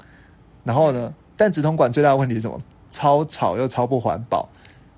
[0.63, 1.13] 然后呢？
[1.37, 2.61] 但直通管最大的问题是什么？
[2.91, 4.49] 超吵又超不环保。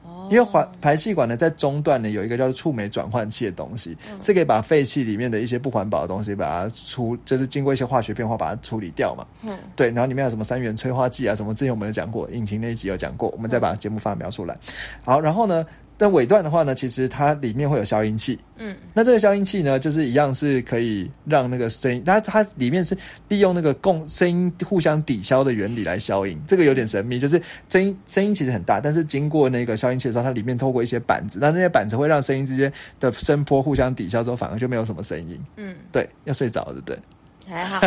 [0.05, 9.27] 哦，因为环排气管呢，在中段呢有一个叫做触媒转换器的东西，是可以把废气里面的一些不环保的东西，把它处，就是经过一些化学变化把它处理掉嘛。
[9.43, 9.89] 嗯，对。
[9.89, 14.57] 然后里面有什么三元催化剂啊，什么之前我们有讲过，引擎那一集有讲过，我们再把节目发描出来。
[15.05, 15.65] 好，然后呢？
[15.99, 18.39] 但尾段的话呢，其实它里面会有消音器。
[18.59, 22.97] 嗯，那这个消音器呢，就是一样是可以让那个声音，它它里面是
[23.29, 26.39] 利用那个共声音互相抵消的原理来消音。
[26.47, 35.41] 这个有点神秘，就是声音声音其实很大，但是经过那个消音器的时候，它里面透过一些板子，那那些板子会让声音之间的声波互相抵消之后，反而就没有什么声音。
[35.57, 36.99] 嗯，对，要睡着对不对？
[37.49, 37.81] 还 好，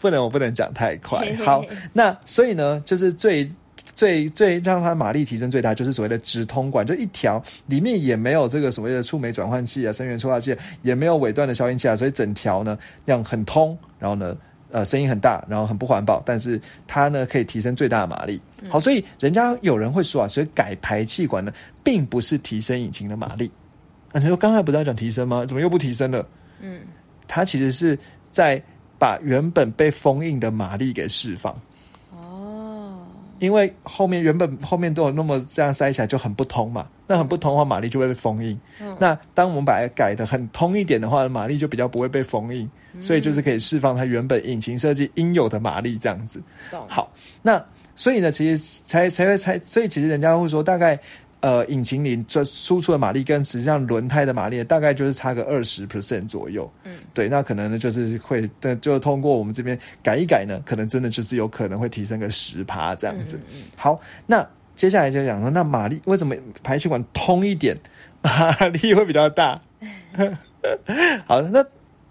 [0.00, 1.26] 不能我不能讲太快。
[1.44, 3.50] 好， 那所以呢，就是最。
[3.96, 14.36] 最最让它马力提升最大，就是所谓的直通管，就一条里面也没有这个所谓的触媒转换器啊、声源催化器，也没有尾段的消音器啊，所以整条呢那样很通，然后呢
[14.70, 18.38] 呃声音很大，然后很不环保，但是它呢可以提升最大的马力。
[18.68, 21.50] 好，所以人家有人会说啊，所以改排气管呢，
[21.82, 23.50] 并不是提升引擎的马力。
[24.12, 25.46] 啊，你说刚才不是要讲提升吗？
[25.46, 26.28] 怎么又不提升了？
[26.60, 26.80] 嗯，
[27.26, 27.98] 它其实是
[28.30, 28.62] 在
[28.98, 31.58] 把原本被封印的马力给释放。
[33.38, 38.58] 因为后面原本后面都有那么这样塞起来就很不通嘛，那很不通的话，马力就会被封印。
[38.98, 42.68] 那当我们把它改的很通一点的话，马力就比较不会被封印，
[43.00, 46.42] 所以就是可以释放它原本引擎设计应有的马力这样子。
[46.88, 47.62] 好，那
[47.94, 50.98] 所以呢，其实才才会才，所以其实人家会说，大概
[51.40, 56.70] 呃引擎里这输出的马力跟实际上轮胎的马力大概就是差个二十 percent 左右。
[56.84, 58.48] 嗯，对，那可能呢就是会，
[58.80, 63.38] 就通过我们这边改一改呢，可能真的就是有可能会提升个十趴这样子。
[63.76, 67.76] 好，那接下来就讲说，那马力为什么排气管通一点，
[68.22, 69.60] 马力会比较大？
[71.26, 71.64] 好，那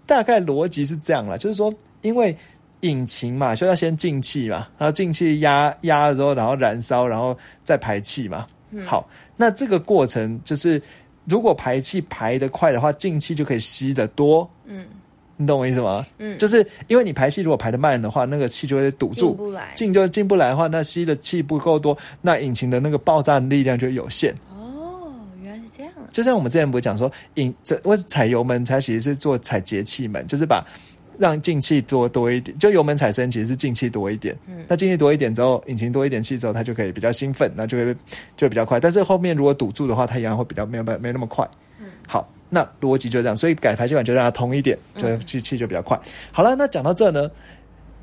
[0.06, 2.36] 大概逻辑是这样啦，就是说，因为
[2.80, 8.46] 引擎嘛，就要先进气嘛，然后进气压压了之后，然后燃烧，然后再排气嘛。
[8.84, 10.80] 好，那这个过程就是，
[11.24, 14.48] 如果排气排得快的话，进气就可以吸得多。
[14.66, 14.84] 嗯，
[15.36, 16.04] 你懂我意思吗？
[16.18, 19.36] 嗯，就是因为你排气如果排得慢的话，那个气就会堵住，
[19.74, 24.34] 进就进不来的话，那吸的气不够多，那引擎的那个爆炸力量就有限。
[26.12, 30.64] 就像我们之前不是讲说，引这为踩油门，它其实是做踩节气门，就是把
[31.18, 32.56] 让进气多多一点。
[32.58, 34.36] 就油门踩深，其实是进气多一点。
[34.46, 37.96] 嗯，那进气多一点之后，引擎多一点气之后，它就可以比较兴奋，那就会
[38.36, 38.78] 就比较快。
[38.78, 41.48] 但是后面如果堵住的话，它一样会比较没有没没那么快。
[41.80, 45.98] 嗯，好，那逻辑就这样，所以改排气管就让它通一点，就气气就比较快。
[46.32, 47.30] 好了，那讲到这呢，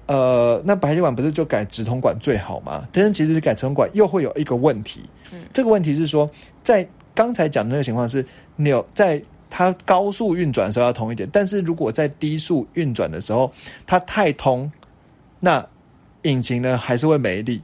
[0.08, 2.88] 呃，那排气管不是就改直通管最好吗？
[2.91, 5.02] 但是其实是改直通管又会有一个问题。
[5.32, 6.30] 嗯，这个问题是说
[6.63, 6.88] 在。
[7.15, 9.21] 刚才讲的那个情况是扭在
[9.56, 13.54] 它高速运转的时候要通一点，但是如果在低速运转的时候
[13.86, 14.70] 它太通，
[15.39, 15.63] 那
[16.24, 17.62] 引擎呢还是会没力，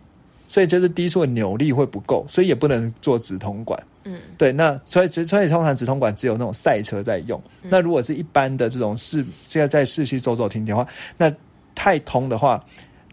[0.47, 3.81] 所以就是低速的扭力会不够，所以也不能做直通管。
[4.03, 11.33] 嗯，对，那所以所以通常直通管只有那种赛车在用，那如果是一般的这种市现在在市区走走停停的话，那
[11.73, 12.63] 太通的话，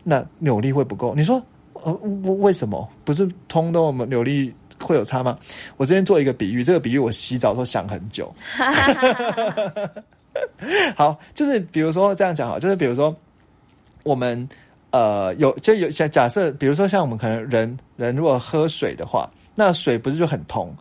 [0.05, 1.15] 那扭力会不够。
[1.15, 4.53] 你说呃为什么不是通的我们扭力？
[4.87, 5.37] 会有差吗？
[5.77, 8.33] 我这边做一个比喻，这个比喻我洗澡都想很久。
[10.95, 13.15] 好，就是比如说这样讲好，就是比如说
[14.03, 14.49] 我们
[14.91, 20.73] 呃有就有假假设，比如说像我们可能人人如果喝水的话，那水不是就很通，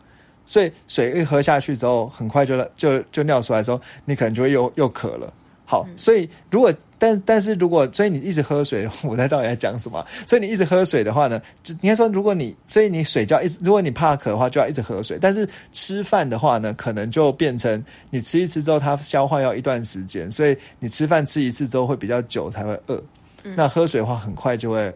[0.44, 5.32] 所以水一喝下去之后，很快就就就尿出来之后，你可能就会又又渴了。
[5.64, 10.04] 好，所以如果但但是如果所以你一直喝水， 我在到底在讲什么？
[10.26, 15.18] 所以你一直喝水的话呢，就应该说，如果你所以你水就要一直，如果你怕渴的话，就要一直喝水。
[15.20, 23.02] 但是吃饭的话呢，可能就变成你吃一次之后，它消化要一段时间，所以你吃饭吃一次之后会比较久才会饿。
[23.54, 24.92] 那喝水的话，很快就会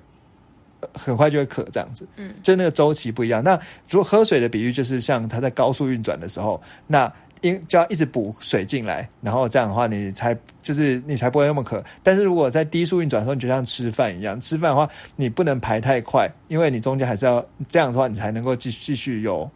[0.95, 2.07] 很快就会渴，这样子。
[2.17, 3.45] 嗯，就那个周期不一样。
[3.45, 3.59] 那
[3.89, 7.13] 如果喝水的比喻，就是像它在高速运转的时候，那。
[7.41, 11.83] 因就要一直补水进来，然后这样的话，你才就是你才不会那么渴。
[12.03, 19.51] 但是如果在低速运转的时候，你就像吃饭一样，吃饭的话，你不能排太快，因为你中间还是要这样的话，你才能够继继续有，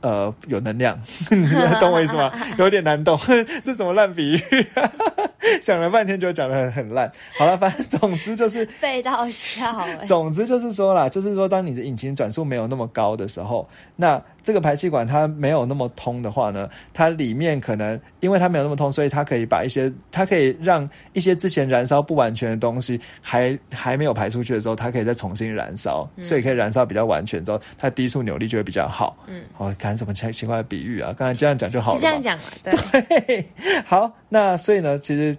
[0.00, 1.00] 呃，有能量。
[1.30, 1.48] 你
[1.80, 2.32] 懂我意思吗？
[2.58, 3.18] 有点难懂，
[3.62, 4.40] 这什么烂比喻？
[5.62, 7.10] 想了半天就讲的很很烂。
[7.38, 9.84] 好了，反正总之就是废到笑。
[10.06, 29.16] 总之就是说啦，就是说，当你的引擎转速没有那么高的时候，那这个排气管它没有那么通的话呢，它里面可能因为它没有那么通，所以它可以把一些它可以让一些之前燃烧不完全的东西还还没有排出去的时候，它可以再重新燃烧，所以可以燃烧比较完全之后，它低速扭力就会比较好。
[29.26, 31.14] 嗯，哦，看什么奇奇怪的比喻啊？
[31.16, 31.96] 刚才这样讲就好了。
[31.96, 32.44] 就这样讲嘛，
[33.26, 33.44] 对。
[33.84, 35.36] 好，那所以呢，其实。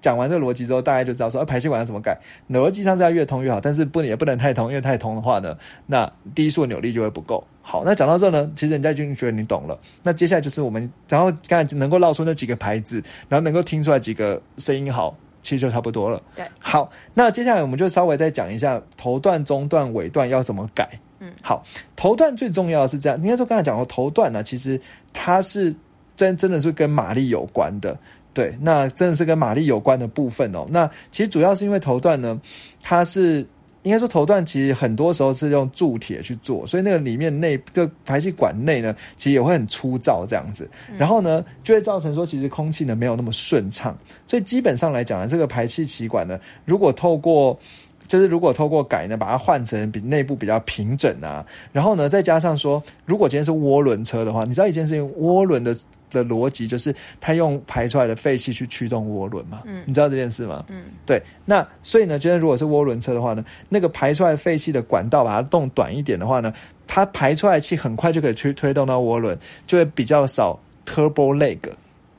[0.00, 2.18] 讲完这个逻辑之后，大家就知道说，排气管要怎么改。
[2.50, 7.42] 逻辑上是要越通越好，但是不也不能太通，因为太通的话呢，那低速扭力就会不够。
[7.62, 9.78] 好，那讲到这呢，其实人家已经觉得你懂了。
[10.02, 16.20] 那接下来就是我们，然后刚才能够绕出那几个牌子，然后能够听出来几个声音好，其实就差不多了。
[16.34, 20.88] 对，好，那接下来我们就稍微再讲一下头段、中段、尾段要怎么改。
[21.20, 21.62] 嗯，好，
[21.94, 24.80] 头段最重要的是这样，应该说刚才讲过，头段呢，其实
[25.12, 25.74] 它是
[26.16, 27.96] 真真的是跟马力有关的。
[28.34, 30.66] 对，那真的是跟马力有关的部分哦。
[30.70, 32.40] 那其实主要是因为头段呢，
[32.82, 33.46] 它是
[33.82, 40.68] 应该说头段其实很多时候是用铸铁去做，所以那个里面内个排气管内呢，其实也会很粗糙这样子。
[40.96, 43.96] 然后呢，就会造成说其实空气呢没有那么顺畅。
[44.28, 47.58] 所以基本上来讲呢，这个排气气管呢，如果透过
[48.06, 55.76] 就是如果透过改呢，把它换成比内部比较平整啊，然后呢再加上说，如果今天是涡轮车的话，你知道一件事情，涡轮的。
[56.12, 60.64] 的逻辑就是它用排出来的废气去驱动涡轮嘛，嗯，你知道这件事吗？
[60.68, 61.22] 嗯，对。
[61.44, 66.52] 那所以呢，今天如果是涡轮车的话呢，那个排出来废气的管道把它动短一点的话呢，
[66.86, 71.58] 它排出来气很快就可以去推动到涡轮，就会比较少 turbo lag。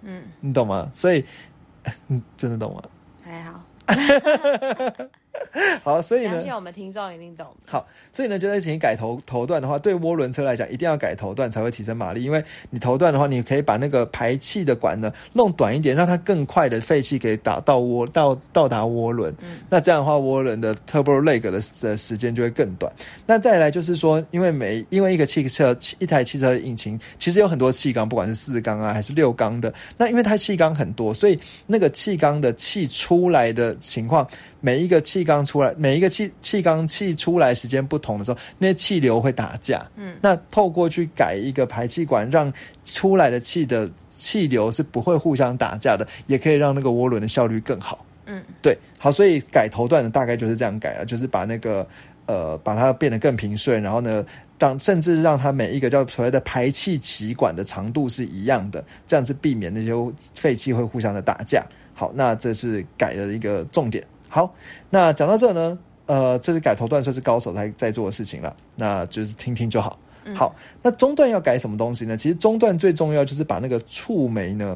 [0.02, 0.90] 嗯，你懂吗？
[0.94, 1.24] 所以，
[2.08, 2.84] 你真的懂吗？
[3.24, 3.64] 还好。
[5.84, 7.46] 好，所以呢相，信我们听众一定懂。
[7.66, 19.34] 好，所以呢，就在请改头头段的话，对涡轮车来讲，一定要改头段才会提升马力，因为你头段的话，你可以把那个排气的管呢弄短一点，让它更快的废气可以打到涡到到达涡轮。
[19.70, 22.92] 那这样的话，涡轮的 turbo leg 的的时间就会更短。
[23.26, 34.28] 那再来就是说，因为每因为一个汽车一台汽车的引擎其实有很多气缸，不管是四缸啊还是六缸的，那因为它气缸很多，所以那个气缸的气出来的情况，
[34.66, 39.86] 每一个气缸出来，每一个气气缸气出来时间不同的时候，那些气流会打架。
[39.98, 42.52] 嗯，那透过去改一个排气管，让
[42.86, 48.06] 出来的气的气流是不会互相打架的，也可以让那个涡轮的效率更好。
[48.26, 51.86] 嗯，对，好，所以改头段的大概就是这样改了，就是把那个
[52.26, 54.26] 呃，把它变得更平顺，然后呢，
[54.58, 59.92] 让甚至让它每一个叫所谓的排气歧管的长度是一样的，这样是避免那些
[60.34, 61.66] 废气会互相的打架。
[61.94, 64.02] 好，那这是改的一个重点。
[64.34, 64.52] 好，
[64.90, 70.00] 那讲到这呢，呃，这是改头段，这是高手在在做的事情了，那就是听听就好。
[70.34, 72.18] 好，那中段要改什么东西呢？
[72.18, 74.76] 其实中段最重要就是把那个触媒呢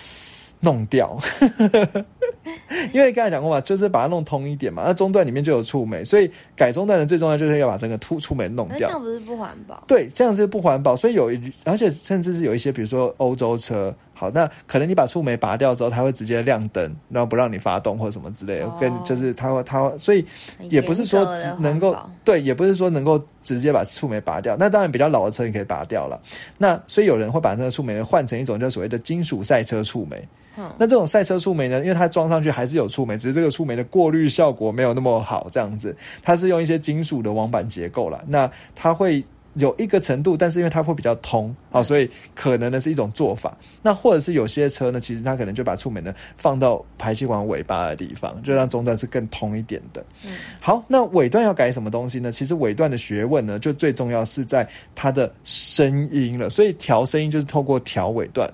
[0.60, 1.18] 弄掉。
[2.92, 4.82] 因为刚才讲过嘛，就是把它弄通一点嘛。
[4.86, 9.00] 那中段里面就有触媒，所以改中段的最重要就是要把整个突触媒弄掉这样。
[9.00, 9.82] 不是不环保？
[9.86, 20.24] 对，这样是不环保，所以有一，而且甚至是有一些，比如说欧洲车，好，那可能你把触媒拔掉之后，它会直接亮灯，然后不让你发动或者什么之类的，哦跟就是它会它会，所以
[20.68, 24.56] 也不是说只能够对，也不是说能够直接把触媒拔掉。
[24.58, 26.20] 那当然比较老的车你可以拔掉了。
[26.58, 30.16] 那所以有人会把那个触媒换成一种叫所谓的金属赛车触媒。
[30.58, 38.22] 嗯那这种赛车触媒呢，因为它装上去还是有触媒，只是这个触媒的过滤效果没有那么好，这样子，它是用一些金属的网板结构啦。
[38.26, 43.54] 那它会有一个程度，但是因为它会比较通，啊，所以可能呢是一种做法。
[43.82, 50.02] 那或者是有些车呢，其实它可能就把触媒呢放到排气管尾巴的地方，就让中段是更通一点的。
[50.24, 52.32] 嗯好，那尾段要改什么东西呢？
[52.32, 56.48] 其实尾段的学问呢，就最重要是在它的声音了。
[56.48, 58.48] 所以调声音就是透过调尾段。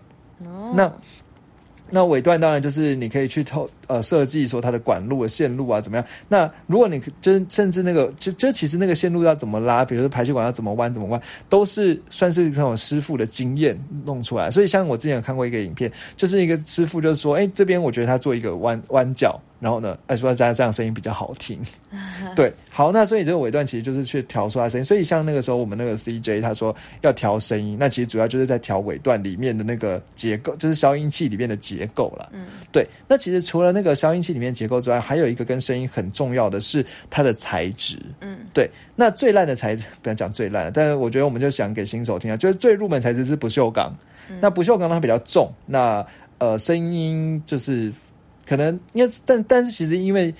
[0.45, 0.93] 哦那
[1.91, 6.07] 那尾段当然就是你可以去透呃设计说它的管路的线路啊怎么样。
[6.29, 14.49] 那如果你就是甚至那个就就其实那个线路要怎么拉，比如说排气管要怎么弯怎么弯，都是算是那种师傅的经验弄出来。
[14.51, 19.41] 所以像我之前有看过一个影片，就是一个师傅就是说，哎、这边我觉得他做一个弯弯角。
[19.61, 21.59] 然后呢，哎，说这样这样声音比较好听，
[22.37, 24.85] 对，好，那所以这个尾段其实就是去调出来声音。
[24.85, 32.31] 所以像那个时候我们那个 CJ 他说要调声音，那其实主要就是在调尾段里面的那个结构，就是消音器里面的结构了。
[32.35, 32.87] 嗯，对。
[33.09, 37.99] 那其实除了那个消音器里面结构之外，还有一个跟声音很重要的是它的材质。
[38.21, 38.71] 嗯，对。
[38.97, 43.95] 那最烂的材质，不要讲最烂的，但是我觉得我们就想给新手听啊，就是最入门材质是不锈钢。
[44.41, 46.05] 那不锈钢它比较重，那
[46.39, 47.93] 呃声音就是
[48.47, 50.35] 可能因为但但是其实因为。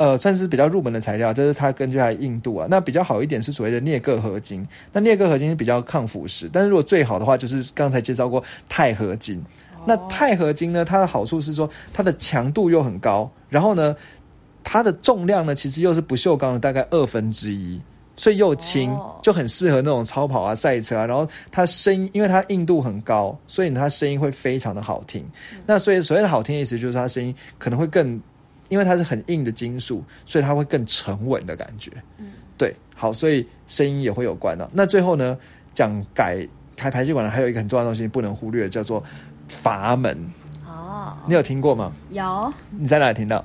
[0.00, 4.66] 呃，算是比较入门的材料，就是它根据它的硬度啊，那比较好一点是所谓的镍铬合金。
[4.94, 9.44] 那镍铬合金是比较抗腐蚀，但是如果最好的话，就是刚才介绍过钛合金。
[9.86, 13.96] 那钛合金呢，它的好处是说它的强度又很高，然后呢，
[14.62, 17.80] 它的重量呢其实又是不锈钢的大概二分之一。
[18.16, 21.06] 所以又轻哦，就很适合那种超跑啊、赛车啊。
[21.06, 25.24] 然后它声音，因为它硬度很高，所以它声音会非常的好听。
[25.64, 28.20] 那所以所谓的好听的意思，就是它声音可能会更，
[28.68, 31.90] 因为它是很硬的金属，所以它会更沉稳的感觉。
[32.18, 35.38] 嗯，对，好，所以声音也会有关的、那最后呢，
[35.72, 39.02] 讲改开排气管呢，还有一个很重要的东西不能忽略，叫做
[39.50, 40.16] 阀门。
[40.66, 41.92] 哦，你有听过吗？
[42.10, 43.44] 有，你在哪里听到？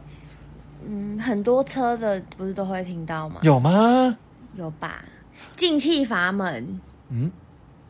[0.87, 3.39] 嗯，很多车的不是都会听到吗？
[3.41, 4.15] 有吗？
[4.55, 5.03] 有吧？
[5.57, 7.31] 进气阀门嗯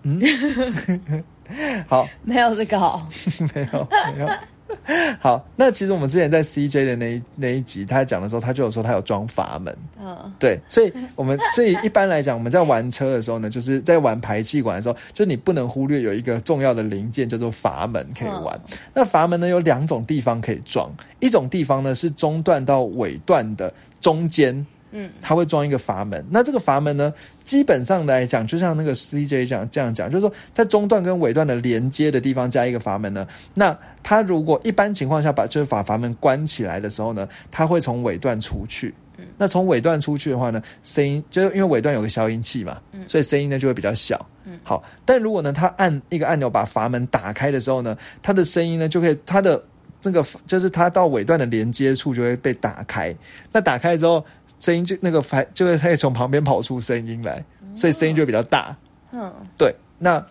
[0.03, 0.21] 嗯，
[1.87, 3.05] 好，没有这个哦，
[3.53, 4.29] 没 有没有。
[5.19, 18.59] 好，那其实我们之前在 CJ 的那一那一集，他讲的时候，他就有说他有装阀门，嗯，对，所以我们所以一般来讲，我们在玩车的时候呢，就是在玩排气管的时候，就你不能忽略有一个重要的零件叫做阀门可以玩。
[18.93, 24.65] 那阀门呢有两种地方可以装，一种地方呢是中段到尾段的中间。
[24.97, 26.25] 嗯，它会装一个阀门。
[26.29, 38.93] 那这个阀门呢，基本上来讲，就像那个 CJ 这样这样讲，就是说在中段跟尾段的连接的地方加一个阀门呢，那它如果一般情况下把就是把阀门关起来的时候呢，它会从尾段出去。
[39.37, 44.23] 那从尾段出去的话呢，声音就是因为尾段有个消音器嘛，嗯所以声音呢就会比较小。
[44.45, 49.61] 嗯好，但如果呢，它按一个按钮把阀门打开的时候呢，它的声音呢就可以它的
[50.03, 53.15] 那个就是它到尾段的连接处就会被打开。
[53.53, 54.23] 那打开之后，
[54.59, 57.43] 声音就那个阀就会可以从旁边跑出声音来，
[57.75, 58.75] 所以声音就会比较大。
[59.11, 60.23] 嗯，对，那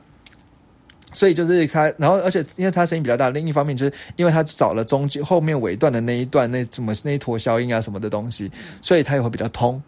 [1.13, 8.51] 所以就是它，然后而且因为它声音比较大，另一方面就是因为它找了中间后面尾段的那一段那什么那一坨消音啊什么的东西，
[8.83, 9.81] 所以它也会比较通。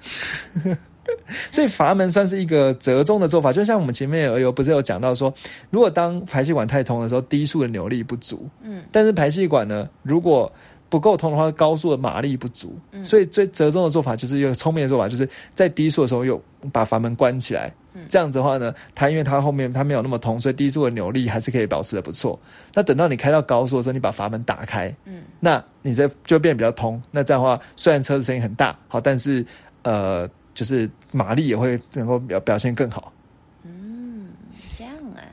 [1.50, 5.32] 所以阀门算是一个折中的做法，就像我们前面有有不是有讲到说，
[5.70, 10.50] 如果当排气管太通的时候，低速的扭力不足，嗯，但是排气管呢，如果
[10.90, 16.38] 不够通的话，高速的马力不足，嗯所以最折中的做法就是一个聪明的做法，就是在低速的时候又
[16.72, 22.38] 把阀门关起来，嗯这样子的话呢，它因为它后面它没有那么通，所以低速的扭力还是可以保持的不错。
[22.74, 27.00] 那等到你开到高速的时候，你把阀门打开，嗯，那你这就变比较通。
[27.10, 29.46] 那这样的话，虽然车子声音很大，好，但是
[29.84, 30.28] 呃。
[30.52, 33.10] 就是马力也会能够表表现更好。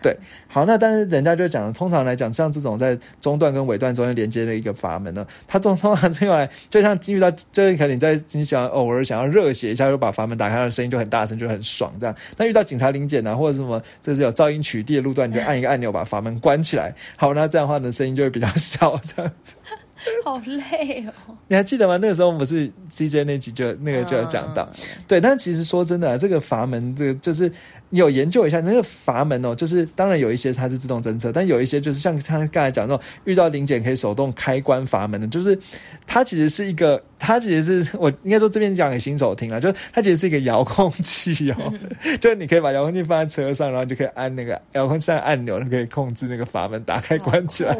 [0.01, 0.15] 对，
[0.47, 12.15] 好，那但是人家就讲，通常来讲，像这种在中段跟尾段中间连接的一个阀门呢，它通通常是用来，就像遇到，就是可能你在你想偶尔想要热血一下，就把阀门打开，的声音就很大声，就很爽这样。
[12.37, 16.93] 那遇到警察临检啊，或者什么，这是有噪音取缔的路段，你就按一个按钮把阀门关起来。
[17.15, 19.55] 好，那这样的话呢，声音就会比较小，这样子。
[20.23, 21.35] 好累哦！
[21.47, 21.97] 你还记得吗？
[21.97, 24.69] 那个时候不是 CJ 那集就那个就有讲到，
[25.07, 25.19] 对。
[25.19, 27.51] 但其实说真的，这个阀门，这个就是
[27.89, 35.57] 有研究一下那个阀门哦，就是当然有一些它是自动侦测，但有一些就是像他刚才讲那种遇到零检可以手动开关阀门的，就是
[36.05, 41.73] 它其实是一个，它其实是我应该说这边讲给新手听啊，就是它其实是一个遥控器哦，
[42.21, 47.75] 就是你可以把遥控器放在车上，然后就可以按那个遥控器按钮，就可以控制那个阀门打开关起来。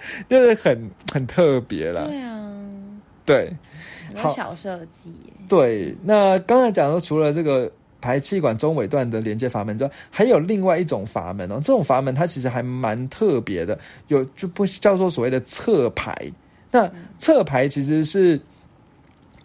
[0.28, 2.52] 就是很很特别啦，对啊，
[3.24, 3.56] 对，
[4.14, 5.12] 有小设计。
[5.48, 7.70] 对，那刚才讲说，除了这个
[8.00, 11.56] 排气管中尾段的连接阀门之外，还有另外一种阀门哦。
[11.56, 13.78] 这种阀门它其实还蛮特别的，
[14.08, 16.14] 有就不叫做所谓的侧排。
[16.70, 18.40] 那侧排其实是。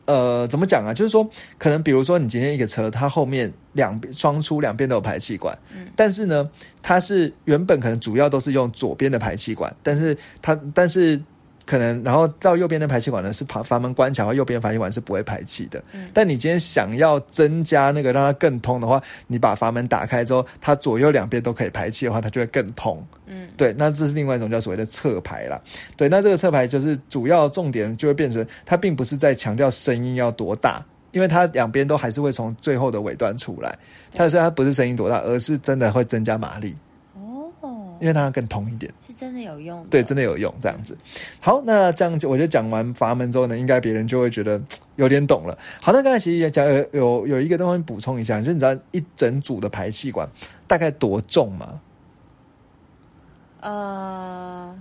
[0.06, 0.94] 呃，怎么讲啊？
[0.94, 6.50] 就是说，可能比如说，你今天一个车，它后面两边双出两边都有排气管，嗯，但是呢，
[6.82, 11.22] 它是原本可能主要都是用左边的排气管，但是它但是。
[11.66, 15.84] 可能，然后到右边的排气管呢是阀阀门关起来，右边排气管是不会排气的。
[15.94, 23.02] 嗯，但你今天想要增加那个让它更通的话，你把阀门打开之后，它左右两边都可以排气的话，它就会更通。
[23.26, 25.60] 嗯，对，那这是另外一种叫所谓的侧排啦。
[25.96, 33.78] 对，那这个侧排就是主要重点就会变成，它并不是在强调声音要多大，因为它两边都还是会从最后的尾端出来。
[34.14, 36.76] 它所以它不是声音多大，而是真的会增加马力。
[38.04, 40.98] 因为它更通一点，是真的有用，对，真的有用，这样子。
[41.40, 44.62] 好，那这样我觉得讲完阀门之后呢，应该别人就会觉得
[44.98, 45.58] 有点懂了。
[45.82, 50.28] 好，那刚才其实也讲有有有一个东西补充一下，就是你知道一整组的排气管
[50.68, 51.80] 大概多重吗？
[53.62, 54.78] 呃。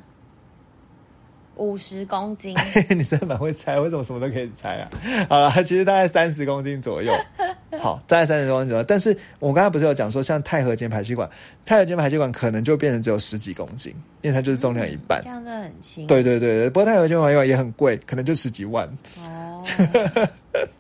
[1.57, 2.57] 五十公斤，
[2.91, 4.91] 你真的蛮会猜，为什么什么都可以猜啊？
[5.29, 7.13] 好了，其实大概三十公斤左右，
[7.79, 8.85] 好，大概三十公斤左右。
[8.85, 11.29] 但是我刚才不是有讲说，像钛合金排气管，
[11.65, 16.07] 钛合金排气管可能就变成只有十几公斤，因为它就是重量一半，这样子很轻。
[16.07, 18.89] 对对对对，不过钛合金排气管也很贵，可能就十几万。
[19.21, 19.63] 哦，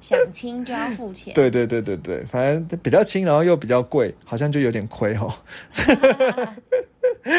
[0.01, 1.35] 想轻就要付钱。
[1.35, 5.33] 对对对对对，反正比较轻，然后又比较贵，好像就有点亏哦。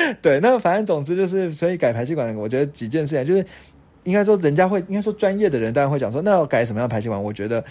[0.21, 3.45] 对，那反正总之就是，所以改排气管，我觉得几件事情就是，
[4.03, 7.21] 应该说人家会，应该说专业的人当然会讲说，那要改什么样排气管？
[7.21, 7.63] 我觉得，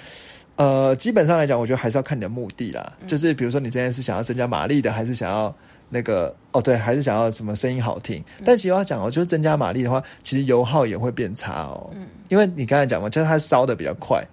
[0.56, 2.92] 呃，基本上来讲，我觉得还是要看你的目的啦。
[3.06, 5.54] 就是比如说，你今天是想要增加马力的，还是想要
[5.88, 8.22] 那个哦，对，还是想要什么声音好听？
[8.44, 11.90] 但其实要讲哦，就是增加马力的话，其实油耗也会变差哦。
[11.94, 14.24] 嗯，因为你刚才讲嘛，就是它烧的比较快。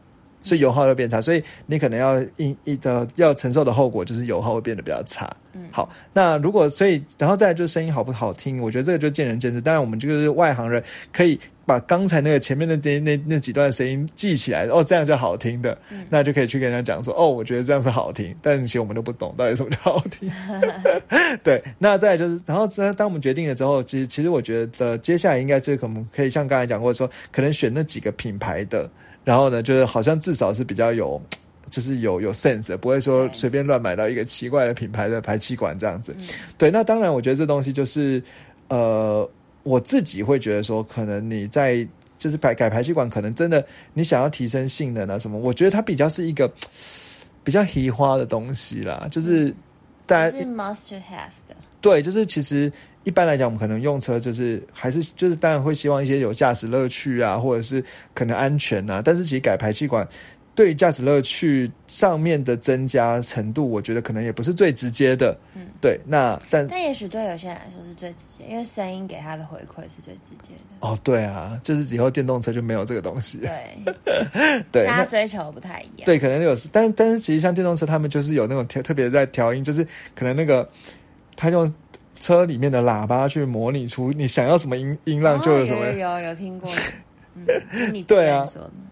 [0.42, 5.30] 所以油耗会变差，所以你可能要一一的要承受的后果就是油耗会变得比较差。
[5.54, 9.60] 嗯，好，那如果所以然后再就是声音好不好听，我觉得这个就见仁见智。
[9.60, 10.82] 当然，我们就是外行人，
[11.12, 15.76] 可以把刚才那个前面的那那那几段声音记起来，哦，这样就好听的，
[16.08, 18.36] 那就可以去跟人家讲说，哦，我觉得这样是好听。
[18.44, 20.32] 但其实我们都不懂到底什么叫好听。
[21.44, 28.88] 对，那再就是，然后当我们决定了之后，其实其实我觉得接下来应该是可能可以像刚才讲过说，可能选那几个品牌的。
[29.30, 31.22] 然后呢，就是好像至少是比较有，
[31.70, 36.16] 就是有有 sense，不会说随便乱买到一个奇怪的品牌的排气管这样子。
[36.58, 38.20] 对，那当然，我觉得这东西就是，
[38.70, 39.30] 呃，
[39.62, 43.64] 我自己会觉得说，可能你在就是改改排气管，可能真的
[43.94, 46.52] 你想要提升性能啊什么，我觉得它比较是一个
[47.46, 49.54] 比较奇花的东西啦，就是
[50.08, 51.56] 大家是 must have 的。
[51.80, 52.74] 对，就是其实。
[53.10, 57.84] 一般来讲，我们可能用车就是还是就是当然会希望一些有驾驶乐趣啊，或者是
[58.14, 59.02] 可能安全啊。
[59.04, 60.08] 但是其实改排气管
[60.54, 65.36] 对驾驶乐趣上面的增加程度，我觉得可能也不是最直接的。
[65.56, 66.00] 嗯，对。
[66.06, 70.88] 那但但也许对有些人来说是最直接，因为声音给他的回馈是最直接的。
[70.88, 73.40] 哦，对啊，就是以后电动车就没有这个东西。
[73.40, 73.92] 对
[74.72, 76.06] 对，大家追求不太一样。
[76.06, 79.84] 对，可能有，但但是其实像电动车，他们就是有那种特特别在调音，就是
[80.14, 80.70] 可能那个。
[81.42, 81.74] 他用
[82.20, 85.82] 车里面的喇叭去模拟出你想要什么音音浪就有什么。
[85.84, 86.70] 哦有有有听过，
[87.36, 88.46] 嗯，你对啊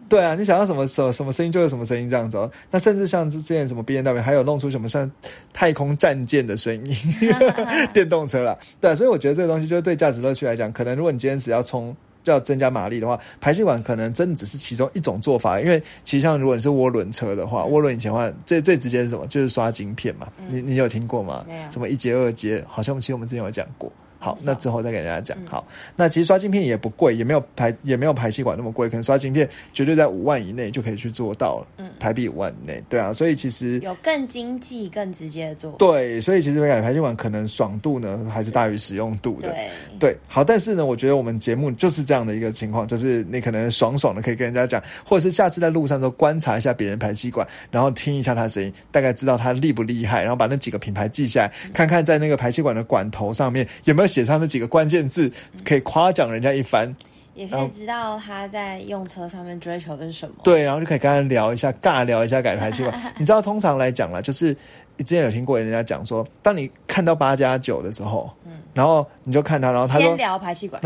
[0.10, 2.50] 对啊，你想要什么什么什么声音就有什么声音这样子哦。
[2.72, 5.10] 那甚至像之前什么 B N W 还有弄出什么像
[5.52, 6.96] 太空战舰的声音，
[7.94, 8.58] 电动车啦。
[8.80, 11.96] 对啊、所以我觉得这个东西就是对驾驶乐趣来讲，可能如果你今天只要冲。
[12.28, 15.62] 就要增加马力的话，排气管可能真的只是其中一种做法。
[15.62, 19.26] 因为其实像如果你是涡轮车的话，涡轮以前的话最最直接是什么？
[19.28, 20.28] 就是刷晶片嘛。
[20.50, 21.72] 你你有听过吗没有？
[21.72, 22.62] 什么一节二节？
[22.68, 23.90] 好像我们其实我们之前有讲过。
[24.28, 25.38] 好那之后再给大家讲。
[25.46, 25.66] 好，
[25.96, 31.68] 那其实刷晶片也不贵，也没有排也没有排气管那么贵，可能刷晶片绝对在五万以内就可以去做到了。
[31.78, 35.78] 嗯台币五万以内，对啊，所以其实有更经济、更直接的做法。
[35.78, 39.50] 对，所以其实改排气管可能爽度呢还是大于使用度的。
[39.50, 39.70] 对，
[40.00, 55.32] 对，好，但是呢，我觉得我们节目就是这样的一个情况，就是你可能爽爽的可以跟人家讲，或者是下次在路上的时候观察一下别人排气管，然后听一下他的声音，大概知道他厉不厉害，然后把那几个品牌记下来，看看在那个排气管的管头上面有没有写上那几个关键字，
[55.64, 56.96] 可以夸奖人家一番。
[57.36, 60.34] 也可以知道他在用车上面追求的是什么。
[60.44, 63.00] 对，然后就可以跟他聊一下，尬聊一下改排气管。
[63.20, 64.58] 你知道，通常来讲啦，就是
[64.96, 70.82] 你之前有听过人家讲说，当你看到八加九的时候，嗯，然后你就看他，然后他说先，聊排气管，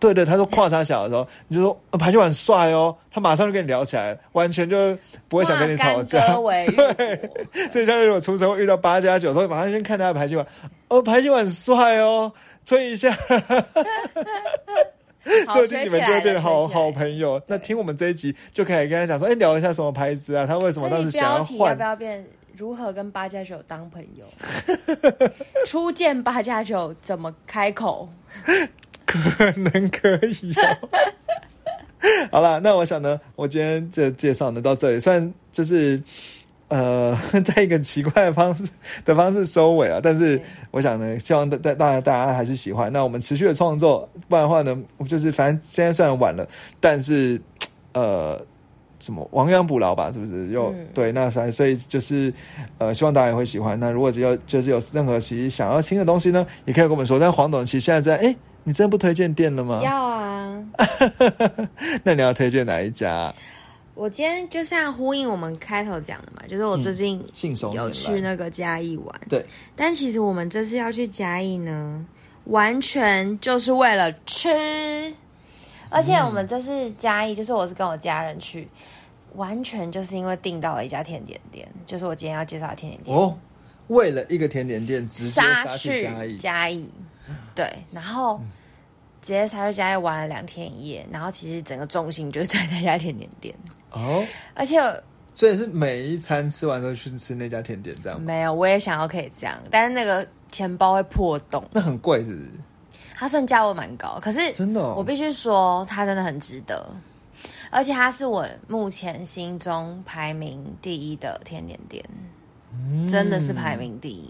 [0.00, 4.96] 对对，他说跨差小的时候，你就说、呃排气管很帅哦，他马上就跟你聊起来，完全就
[5.28, 6.34] 不会想跟你吵架干。
[6.34, 10.44] 戈为玉 帛所以像如果出车祸遇到八加九的时候，马上先看他的排气管，
[10.88, 12.32] 哦，排气管很帅哦，
[12.64, 13.12] 吹一下，
[15.46, 17.40] 好说不定你们就会变得好好朋友。
[17.46, 21.82] 那听我们这一集就可以跟他讲说，哎，聊一下什么牌子啊，他为什么当所以时想要换要不？
[21.82, 22.24] 要变？
[22.56, 24.26] 如何跟八加九当朋友？
[25.66, 28.08] 初见八加九怎么开口？
[29.06, 29.18] 可
[29.52, 30.88] 能可以哦。
[32.30, 36.00] 好了，那我想呢，我今天这介绍呢到这里，算就是
[36.72, 37.14] 呃，
[37.44, 38.64] 在一个奇怪的方式
[39.04, 42.90] 的方式收尾啊，但是我想呢，希望大大大家大家还是喜欢。
[42.90, 46.48] 那我们持续的创作，不然的话呢，我就是反正现在虽然晚了，
[46.80, 47.40] 但是
[47.92, 48.40] 呃。
[49.04, 50.46] 什么亡羊补牢吧，是不是？
[50.52, 52.32] 又、嗯对，那反正所以就是，
[52.78, 53.76] 呃，希望大家也会喜欢。
[53.80, 57.18] 那如果只有就是有任何其实想要听的东西呢，也可以跟我们说。
[57.18, 59.80] 但黄董其实现在在，哎，你真的不推荐店了吗？
[59.82, 60.64] 要啊！
[62.04, 63.34] 那你要推荐哪一家？
[63.94, 67.22] 我今天就像呼应我们开头讲的嘛，就是我最近
[67.74, 69.44] 有去那个嘉义玩，对，
[69.76, 72.04] 但其实我们这次要去嘉义呢，
[72.44, 75.12] 完全就是为了吃，
[75.90, 78.66] 而且我们这次嘉义就是我是跟我家人去，
[79.34, 83.14] 完全就是因为订到了一家甜点店，就是我今天要介绍的甜点店。
[83.14, 83.36] 哦，
[83.88, 86.88] 为了一个甜点店直接杀杀去去嘉义，嘉义，
[87.54, 88.40] 对，然后
[89.20, 93.54] 直接杀去嘉义玩了两天一夜，然后其实整个重心就是在那家甜点店，
[93.92, 94.24] 哦，
[94.54, 94.78] 而且
[95.34, 98.26] 所以是每一餐吃完之后去吃那家甜点，这样吗？
[98.26, 102.50] 没有，我也想要可以这样，但是那个钱包会破洞，那很贵，是不是？
[103.14, 106.84] 它算价位蛮高，可是真的哦我必须说它真的很值得，
[107.70, 112.04] 而且它是我目前心中排名第一的甜点店，
[113.08, 114.28] 真的是排名第一。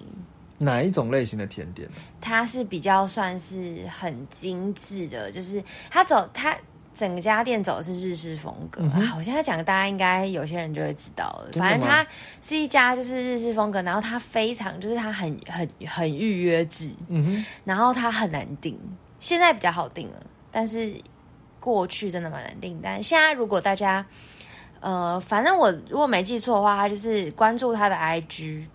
[0.59, 1.89] 哪一种类型的甜点？
[2.21, 6.57] 它是比较算是很精致的，就是它走它
[6.95, 8.83] 整家店走的是日式风格。
[8.85, 11.51] 啊，我现在讲大家应该有些人就会知道了。
[11.53, 12.07] 反正它
[12.43, 18.79] 是一家就是日式风格，然后它非常就是它很很很预约制，嗯哼，然后它很难订，
[19.19, 20.21] 现在比较好订了，
[20.51, 20.95] 但是
[21.59, 22.81] 过去真的蛮难订。
[22.83, 24.05] 但现在如果大家
[24.81, 28.67] 呃，反正我如果没记错的话，它就是关注它的 IG，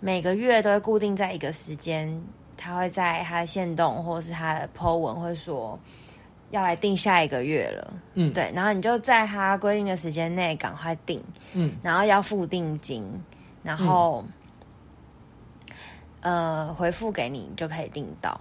[0.00, 2.22] 每个月都会固定在一个时间，
[2.56, 5.78] 他会在他的线动或者是他的 po 文会说
[6.50, 11.22] 要来订下一个月了，嗯对，然后你就在他规定的时间内赶快订，
[11.54, 13.04] 嗯，然后要付定金，
[13.62, 14.24] 然后、
[16.20, 18.40] 呃回复给你，你就可以订到。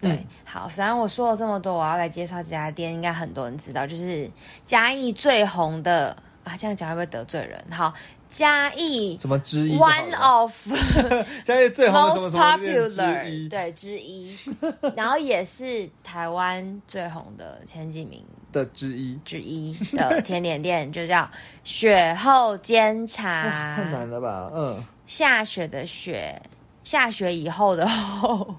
[0.00, 4.28] 对，嗯好，虽然我说了这么多，我要来介绍这家店，应该很多人知道，就是
[4.66, 7.64] 嘉义最红的啊，这样讲会不会得罪人？
[7.70, 7.94] 好，
[8.34, 10.72] 嘉义什么之一 one of
[11.44, 13.48] 嘉义最红的什么什么之 popular 一？
[13.48, 14.36] 对之一，
[14.96, 21.30] 然后也是台湾最红的前几名的之一， 之一的甜点店，就叫
[21.62, 23.76] 雪后煎茶。
[23.76, 24.50] 太难了吧？
[24.52, 26.42] 嗯，下雪的雪，
[26.82, 28.52] 下雪以后的后，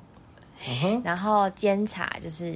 [1.04, 2.56] 然后煎茶就是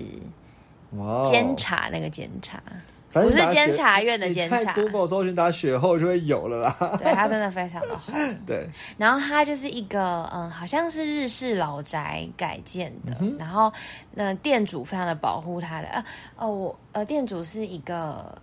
[0.92, 2.64] 哇哦，煎茶那个煎茶，
[3.12, 6.98] 不是监察院的监察 Google 搜寻打雪后就会有了啦。
[7.02, 8.14] 对它真的非常的红。
[8.46, 13.72] 对，然后它就是一个嗯，好像是日式老宅改建的，然后
[14.14, 16.04] 那店主非常的保护它的，呃
[16.38, 18.38] 哦，我呃店主是一个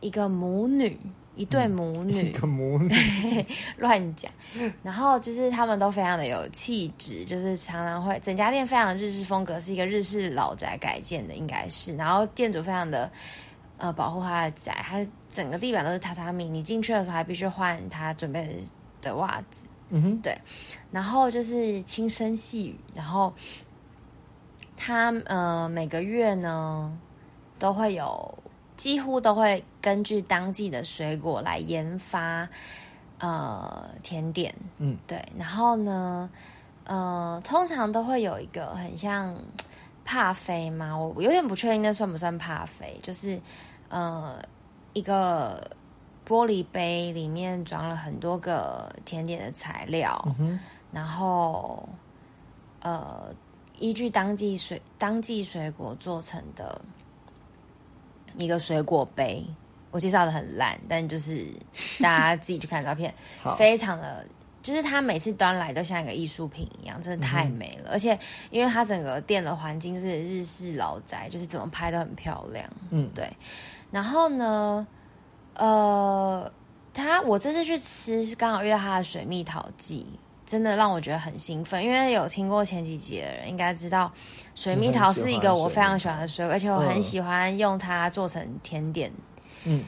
[0.00, 0.96] 一个母女，
[1.34, 2.94] 一对母一女， 个母女，
[3.78, 4.30] 乱讲。
[4.82, 11.96] 然后就是他们都非常的有气质，就是常常会整家店非常日式风格，是一个日式老宅改建的，应该是。
[11.96, 13.10] 然后店主非常的
[13.82, 18.62] 呃保护他的宅，他整个地板都是榻榻米，你进去的时候还必须换他准备
[19.00, 19.66] 的袜子。
[19.90, 20.32] 嗯哼，
[20.92, 23.34] 然后就是轻声细语，然后
[24.76, 26.96] 他呃每个月呢
[27.58, 28.38] 都会有，
[28.76, 32.48] 几乎都会根据当季的水果来研发
[33.18, 36.30] 呃甜点，嗯，对，然后呢
[36.84, 39.36] 呃通常都会有一个很像
[40.04, 43.38] 帕菲嘛，我我有点不确定那算不算帕菲，就是
[43.92, 44.42] 呃
[44.94, 45.70] 一个。
[46.24, 50.58] 玻璃杯里面装了很多个甜点的材料，嗯，
[50.92, 51.86] 然后
[52.80, 53.34] 呃，
[53.76, 56.80] 依据当季水当季水果做成的
[58.38, 59.44] 一个水果杯。
[59.90, 61.44] 我介绍的很烂，但就是
[62.00, 63.12] 大家自己去看照片，
[63.58, 64.24] 非常的，
[64.62, 67.90] 就是它每次端来都像一个艺术品一样，真的太美了。
[67.90, 68.16] 而且
[68.50, 72.64] 因为它整个店的环境是日式老宅，就是怎么拍都很漂亮。
[72.90, 73.28] 嗯，对。
[73.92, 74.84] 然后呢，
[75.54, 76.50] 呃，
[76.92, 80.04] 他我这次去吃是刚好遇到他的水蜜桃季，
[80.44, 81.84] 真的让我觉得很兴奋。
[81.84, 84.10] 因为有听过前几集的人应该知道，
[84.54, 89.12] 水蜜桃是一个我非常喜欢的水果，而且我很喜欢用它做成甜点。
[89.64, 89.84] 嗯，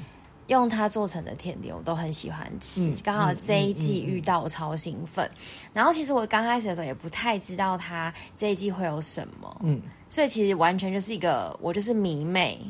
[0.48, 2.86] 用它做成的甜点我都很喜欢吃。
[2.86, 5.28] 嗯刚、好这一季遇到，我超兴奋。
[5.72, 9.80] 然后其实我刚开始的时候也不太知道它这一季会有什么，嗯，
[10.10, 12.60] 所以其实完全就是一个我就是迷妹，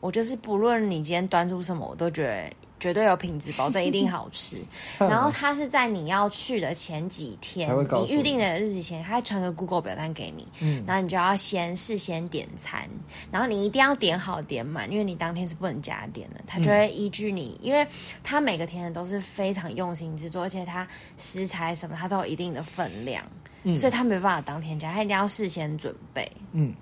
[0.00, 4.56] 我就是不论你今天端出什么，我都觉得绝对有品质保证，一定好吃。
[4.98, 10.84] 然后它是在你要去的前几天你你预定的日子前，它会传个 Google 表单给你，嗯。
[10.86, 12.88] 然后你就要先事先点餐，
[13.32, 17.84] 然后你一定要点好点满，因为你当天是不能加点的，它就会依据你，因为
[18.22, 20.86] 它每个甜点都是非常用心制作，而且它
[21.16, 23.24] 食材什么它都有一定的分量，
[23.64, 23.76] 嗯。
[23.76, 26.30] 所以它没办法当天加，它一定要事先准备。
[26.52, 26.72] 嗯，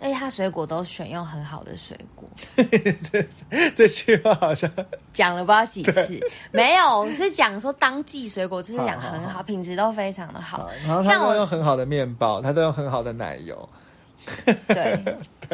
[0.00, 3.26] 而且它水果都选用很好的水果，这
[3.74, 4.70] 这句话好像
[5.12, 6.20] 讲了不知道几次，
[6.52, 10.70] 没有是讲说当季水果，就是讲很好，品质都非常的好好，。
[10.86, 13.68] 然后他都像我用很好的面包，他都用很好的奶油。
[14.68, 14.98] 对，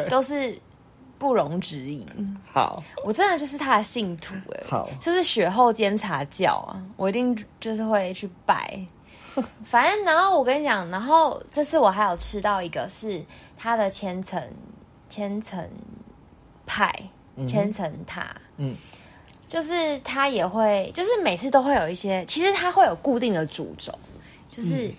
[0.09, 0.57] 都是
[1.17, 2.07] 不容置疑。
[2.51, 8.79] 好，我真的就是他的信徒哎、好就是雪后监察教啊，我一定就是会去拜。
[9.65, 13.23] 反正，然后我跟你讲，然后这次我还有吃到一个是
[13.57, 14.41] 它的千层
[15.09, 15.67] 千层
[16.65, 16.93] 派、
[17.47, 18.75] 千层塔，嗯，
[19.47, 23.91] 就是它也会，就是每次都会有一些，其实它会有固定的主轴，
[24.51, 24.91] 就是、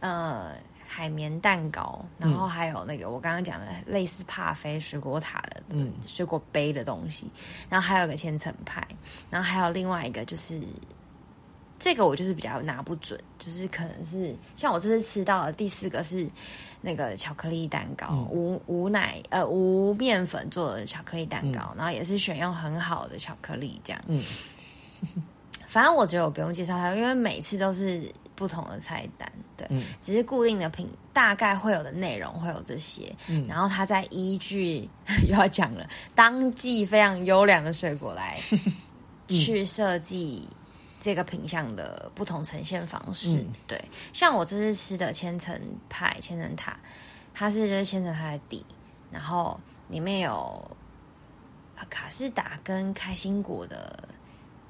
[0.00, 0.52] 呃
[0.86, 5.92] 海绵蛋糕，然后还有那个我刚刚讲的类似帕菲水果塔的、嗯。
[6.06, 7.30] 水果杯的东西，
[7.68, 8.86] 然后还有一个千层派，
[9.30, 10.60] 然后还有另外一个就是。
[11.80, 16.28] 这个我就是比较拿不准，就是可能是像我这次吃到的第四个是
[16.82, 18.28] 那个巧克力蛋糕，嗯。
[18.30, 21.76] 无无奶呃无面粉做的巧克力蛋糕，嗯。
[21.78, 24.02] 然后也是选用很好的巧克力这样。
[24.08, 24.22] 嗯，
[25.66, 28.02] 反正我觉得我不用介绍它，因为每次都是
[28.34, 29.82] 不同的菜单，对，嗯。
[30.02, 33.46] 只是固定的品大概会有的内容会有这些，嗯。
[33.48, 34.86] 然后它再依据
[35.26, 38.38] 又要讲了当季非常优良的水果来
[39.28, 40.46] 去设计。
[41.00, 43.52] 这个品相的不同呈现方式，嗯。
[43.66, 43.82] 对，
[44.12, 46.78] 像我这次吃的千层派、千层塔，
[47.34, 48.64] 它是就是千层派的底，
[49.10, 50.76] 然后里面有
[51.88, 54.08] 卡士达跟开心果的，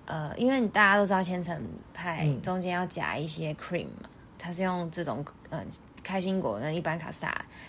[0.06, 1.60] 呃，因为大家都知道千层
[1.92, 2.40] 派嗯。
[2.40, 4.08] 中间要夹一些 cream 嘛，
[4.38, 5.64] 它是用这种呃
[6.10, 7.28] 开心果跟一般卡斯达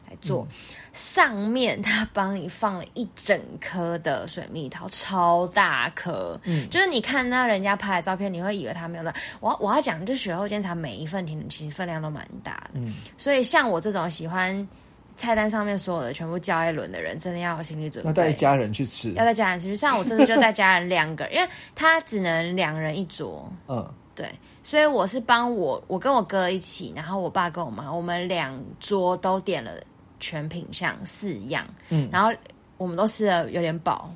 [0.10, 0.48] 来做，
[0.94, 6.68] 上面他帮你放了一整颗的水蜜桃，超大颗，嗯。
[6.70, 12.96] 就是你看到人家拍的照片，你会以为他没有那，我要我要讲，就雪后监察每一份甜点其实分量都蛮大的，嗯。
[13.18, 14.68] 所以像我这种喜欢
[15.16, 19.12] 菜单上面所有的全部叫一轮的人，真的要有心理准备，要带家人去吃。
[19.14, 19.24] 要。
[19.24, 24.30] 带家人去吃，像我这次就带家人两个，因为他只能两人一桌，嗯对，
[24.62, 29.72] 所以我是帮我我跟我哥一起，然后我爸跟我妈，我们两桌都点了
[30.20, 32.32] 全品相四样，嗯然后
[32.78, 34.14] 我们都吃的有点饱，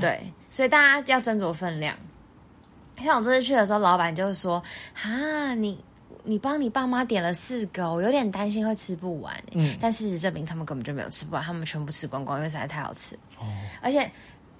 [0.00, 1.96] 对，所以大家要斟酌分量。
[2.98, 4.62] 像我这次去的时候，老板就是说
[4.94, 5.82] ：“哈，你
[6.22, 13.16] 你帮你爸妈点了四个，我有点担心会吃不完。”嗯但事实证明他们根本就没有吃不完，他们全部吃光光，因为实在太好吃。
[13.38, 13.46] 哦
[13.82, 14.10] 而且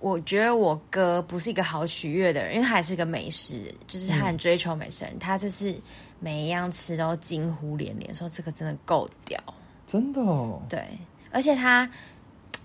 [0.04, 5.18] 我觉得我哥不是一个好取悦的人，因为他也是个美食，就是他很追求美食人。
[5.18, 5.74] 他这次
[6.20, 9.40] 每一样吃都惊呼连连，说这个真的够屌。
[9.86, 10.86] 真的哦，对，
[11.30, 11.90] 而且他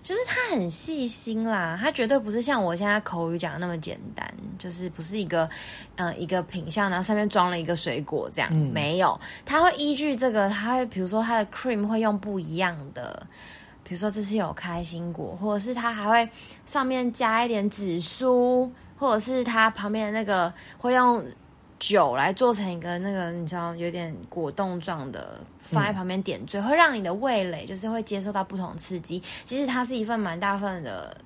[0.02, 5.48] 就是他很细心啦，他绝对不是像我现在口语讲的那么简单，就是不是一个
[5.96, 13.26] 呃一个品相，然后上面装了一个水果这样，嗯没有，他会依据这个，他会比如说他的 cream 会用不一样的，
[13.90, 16.30] 比如说这是有开心果，或者是它还会
[16.64, 21.20] 上面加一点紫苏，或者是它旁边的那个会用。
[21.80, 29.18] 酒来做成一个那个你知道有点果冻状的，放在旁边点缀，会让你的味蕾就是会接受到不同刺激。
[29.46, 31.16] 其实它是一份蛮大份的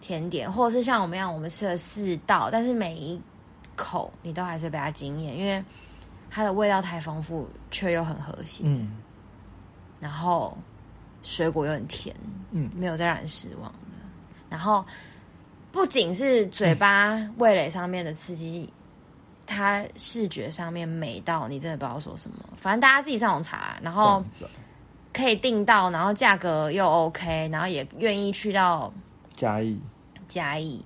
[0.00, 3.20] 甜点，或者是像我们一样，我们吃了四道，但是每一
[3.76, 5.62] 口你都还是会被它惊艳，因为
[6.30, 8.90] 它的味道太丰富，却又很和谐，嗯
[10.00, 10.56] 然后
[11.24, 12.14] 水果又很甜，
[12.52, 13.78] 嗯没有再让人失望的。
[14.48, 14.86] 然后
[15.72, 18.72] 不仅是嘴巴、味蕾上面的刺激。
[19.46, 24.24] 它视觉上面美到你真的不知道说什么，反正大家自己上网查，然这后
[25.12, 28.90] 可以订到，然后价格又 OK，然后也愿意去到
[29.36, 29.78] 嘉义，
[30.26, 30.82] 嘉义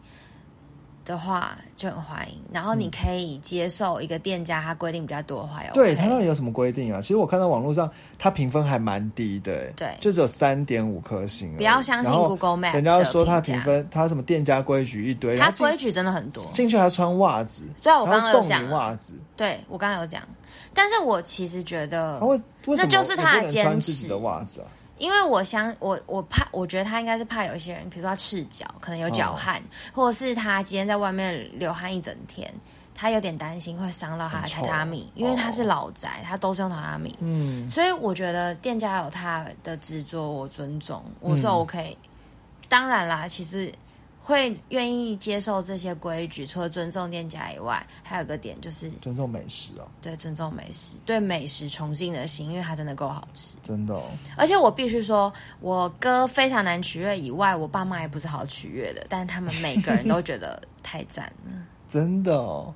[1.09, 2.39] 的话就很欢迎。
[2.53, 7.01] 然后你可以接受一个店家他规定比较多的话也 OK，对他到底有什么规定啊？
[7.01, 11.57] 其实我看到网络上，他评分还蛮低的、欸，对就只有三点五颗星。
[11.57, 16.45] 不要相信 Google Map 人家说他的评分，他什么店家规矩一堆，它然后进规矩真的很多。
[16.53, 20.23] 进去还要穿袜子，对啊，我刚刚有讲袜子，对我刚刚有讲，
[20.75, 22.21] 但是我其实觉得
[22.67, 24.69] 那就是他穿坚自己持的袜子啊？
[24.99, 32.53] 因为我想，我我怕，我觉得他应该是怕有一些人，比如说他赤脚，可能有脚汗，或者是他今天在外面流汗一整天，
[32.95, 41.49] 他有点担心会伤到他的榻榻米，因为他是老宅，他都是用榻榻米，嗯，所以我觉得店家有他的执着，我尊重，我是嗯。
[41.49, 41.97] OK。
[42.69, 43.73] 当然啦，其实
[44.29, 53.57] 会愿意接受这些规矩，除了尊重店家以外，还有个点就是尊重美食哦，对尊重美食，对美食崇敬的心，因为它真的够好吃。
[53.62, 54.03] 真的哦，
[54.37, 61.53] 而且我必须说，我哥非常难取悦以外，我爸妈也不是好取悦的，但他们每个人都觉得太赞了。
[61.89, 62.74] 真的哦，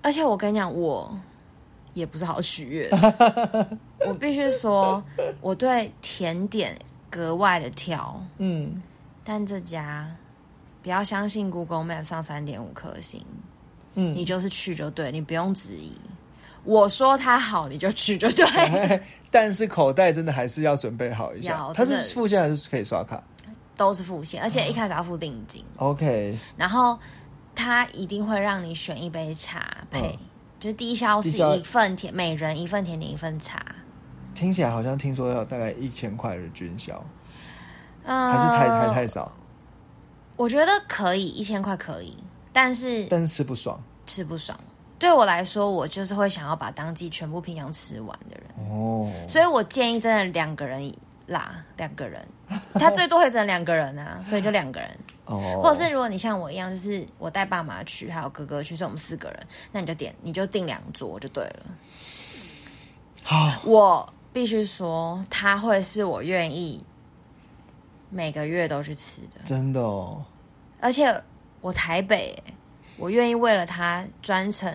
[0.00, 1.14] 而且我跟你讲，我
[1.92, 2.88] 也不是好取悦，
[4.08, 5.04] 我必须说，
[5.42, 6.74] 我对甜点
[7.10, 8.80] 格外的挑，嗯，
[9.22, 10.10] 但这家
[10.86, 13.20] 不要相信 Google Map 上三点五颗星，
[13.96, 15.92] 嗯你就是去就对，你不用质疑。
[16.62, 19.02] 我说它好，你就去就对。
[19.28, 21.72] 但是口袋真的还是要准备好一下。
[21.74, 23.20] 它是付现还是可以刷卡
[23.76, 25.64] 都是付现，而且一开始要付定金。
[25.78, 26.96] ？OK，然后
[27.52, 30.18] 他一定会让你选一杯茶配，嗯
[30.60, 33.60] 就是低消是一份甜，每人一份甜点一份茶，
[34.36, 37.04] 听起来好像听说要大概一千块的均销，
[38.04, 39.32] 嗯、还是太太太少，
[40.36, 42.16] 我觉得可以，一千块可以，
[42.52, 44.58] 但是但是吃不爽吃不爽。
[44.98, 49.10] 对我来说，我就是会想要把当季全部平常吃完的人，哦。
[49.28, 50.90] 所以我建议真的两个人
[51.26, 52.26] 啦，两个人，
[52.74, 54.98] 他最多会只能两个人啊，所以就两个人。
[55.26, 61.66] 哦，或者是如果你像我一样，就是我带爸妈去，还有哥哥去，所以我们四个人，那你就点，你就订两桌就对了。
[63.22, 66.82] 好，我必须说，他会是我愿意
[68.16, 70.24] 每个月都去吃的，真的哦，
[70.80, 71.22] 而且
[71.60, 72.54] 我台北欸，
[72.96, 74.72] 我愿意为了它专程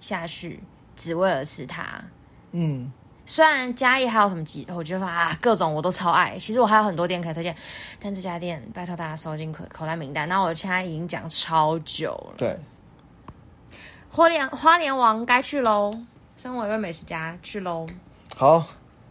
[0.00, 0.60] 下去，
[0.96, 2.02] 只为了吃它。
[2.50, 2.92] 嗯，
[3.24, 6.36] 虽然嘉义还有什么鸡，我觉得啊，各种我都超爱。
[6.36, 7.54] 其实我还有很多店可以推荐，
[8.00, 10.28] 但这家店拜托大家收进口口袋名单。
[10.28, 12.34] 那我现在已经讲超久了。
[12.36, 12.58] 对，
[14.10, 15.92] 花莲花莲王该去喽，
[16.36, 17.86] 身为一位美食家去喽。
[18.36, 18.58] 好，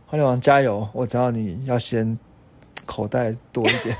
[0.07, 0.89] 花莲王加油！
[0.91, 2.19] 我知道你要先
[2.91, 3.95] 口袋多一点，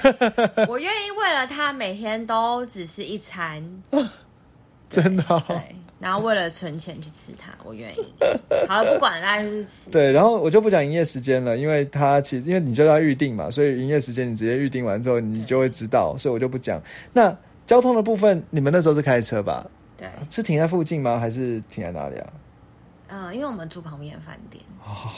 [0.66, 3.62] 我愿意为了他每天都只是一餐，
[4.88, 8.14] 真的哦、对，然后为了存钱去吃它，我愿意。
[8.66, 9.90] 好了，不管了，大家就去吃。
[9.90, 16.80] 对，然后我就不讲营业时间了，因为它其实因为你就要预定嘛，所以营业时间你直接预定完之后，你就会知道，所以我就不讲。
[17.12, 19.66] 那交通的部分，你们那时候是开车吧？
[19.98, 21.18] 对，是停在附近吗？
[21.20, 22.32] 还是停在哪里啊？
[23.08, 25.12] 嗯、因为我们住旁边饭店，哦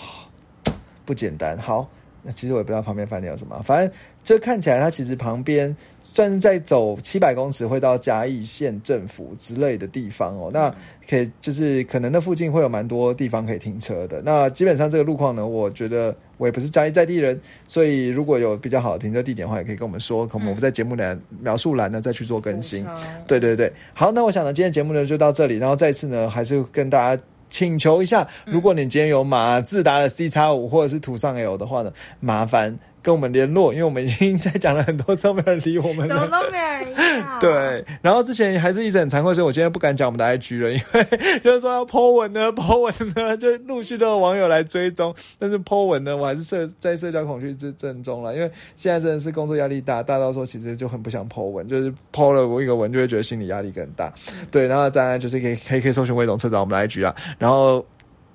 [1.05, 1.57] 不简单。
[1.57, 1.89] 好，
[2.27, 3.91] 那其实我也不知道旁边饭店有什么，反正
[4.25, 10.51] 这看起来它其实旁边算是在走七百公尺会到嘉义县政府之类的地方哦。
[10.53, 10.75] 那
[11.09, 14.21] 可以就是可能那附近会有蛮多地方可以停车的。
[14.25, 22.85] 那基本上这个路况呢，我觉得我也不是嘉义在地人，所以如果有比较好的停车地点的话，也可以跟我们说，可能我们在节目栏描述栏呢再去做更新。
[23.27, 36.27] 对对对，好，那我想呢，今天节目呢就到这里，然后再次呢，还是跟大家请求一下，如果你今天有马自达的 C 叉五或者是途上 L 的话呢，麻烦跟我们联络，因为我们已经在讲了很多次，没有人理我们怎么。
[36.27, 37.39] 都没有人要？
[37.39, 54.13] 对，然后之前还是一直很惭愧，所以我今天不敢讲我们的 IG 了，因为就是说要 po 文呢，po 文呢，就陆续都有网友来追踪，但是 po 文呢，我还是社在社交恐惧之症中了，因为现在真的是工作压力大，大到说其实就很不想 po 文，就是 po 了我一个文就会觉得心理压力更大。
[54.51, 57.87] 对，然后当然就是可以可以可以搜寻魏总车长我们的 IG 啊，然后。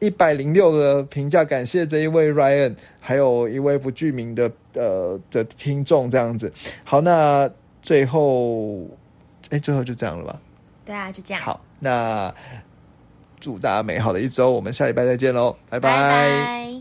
[0.02, 6.52] 一百零六个评价，感谢这一位 Ryan，还有一位不具名的呃的听众这样子。
[6.84, 7.48] 好，那
[7.84, 8.88] 最后，
[9.52, 10.42] 哎，最后就这样了吧？
[10.84, 11.44] 对啊，就这样。
[11.44, 12.34] 好，那
[13.40, 16.72] 祝大家美好的一周，我们下礼拜再见喽，拜拜拜。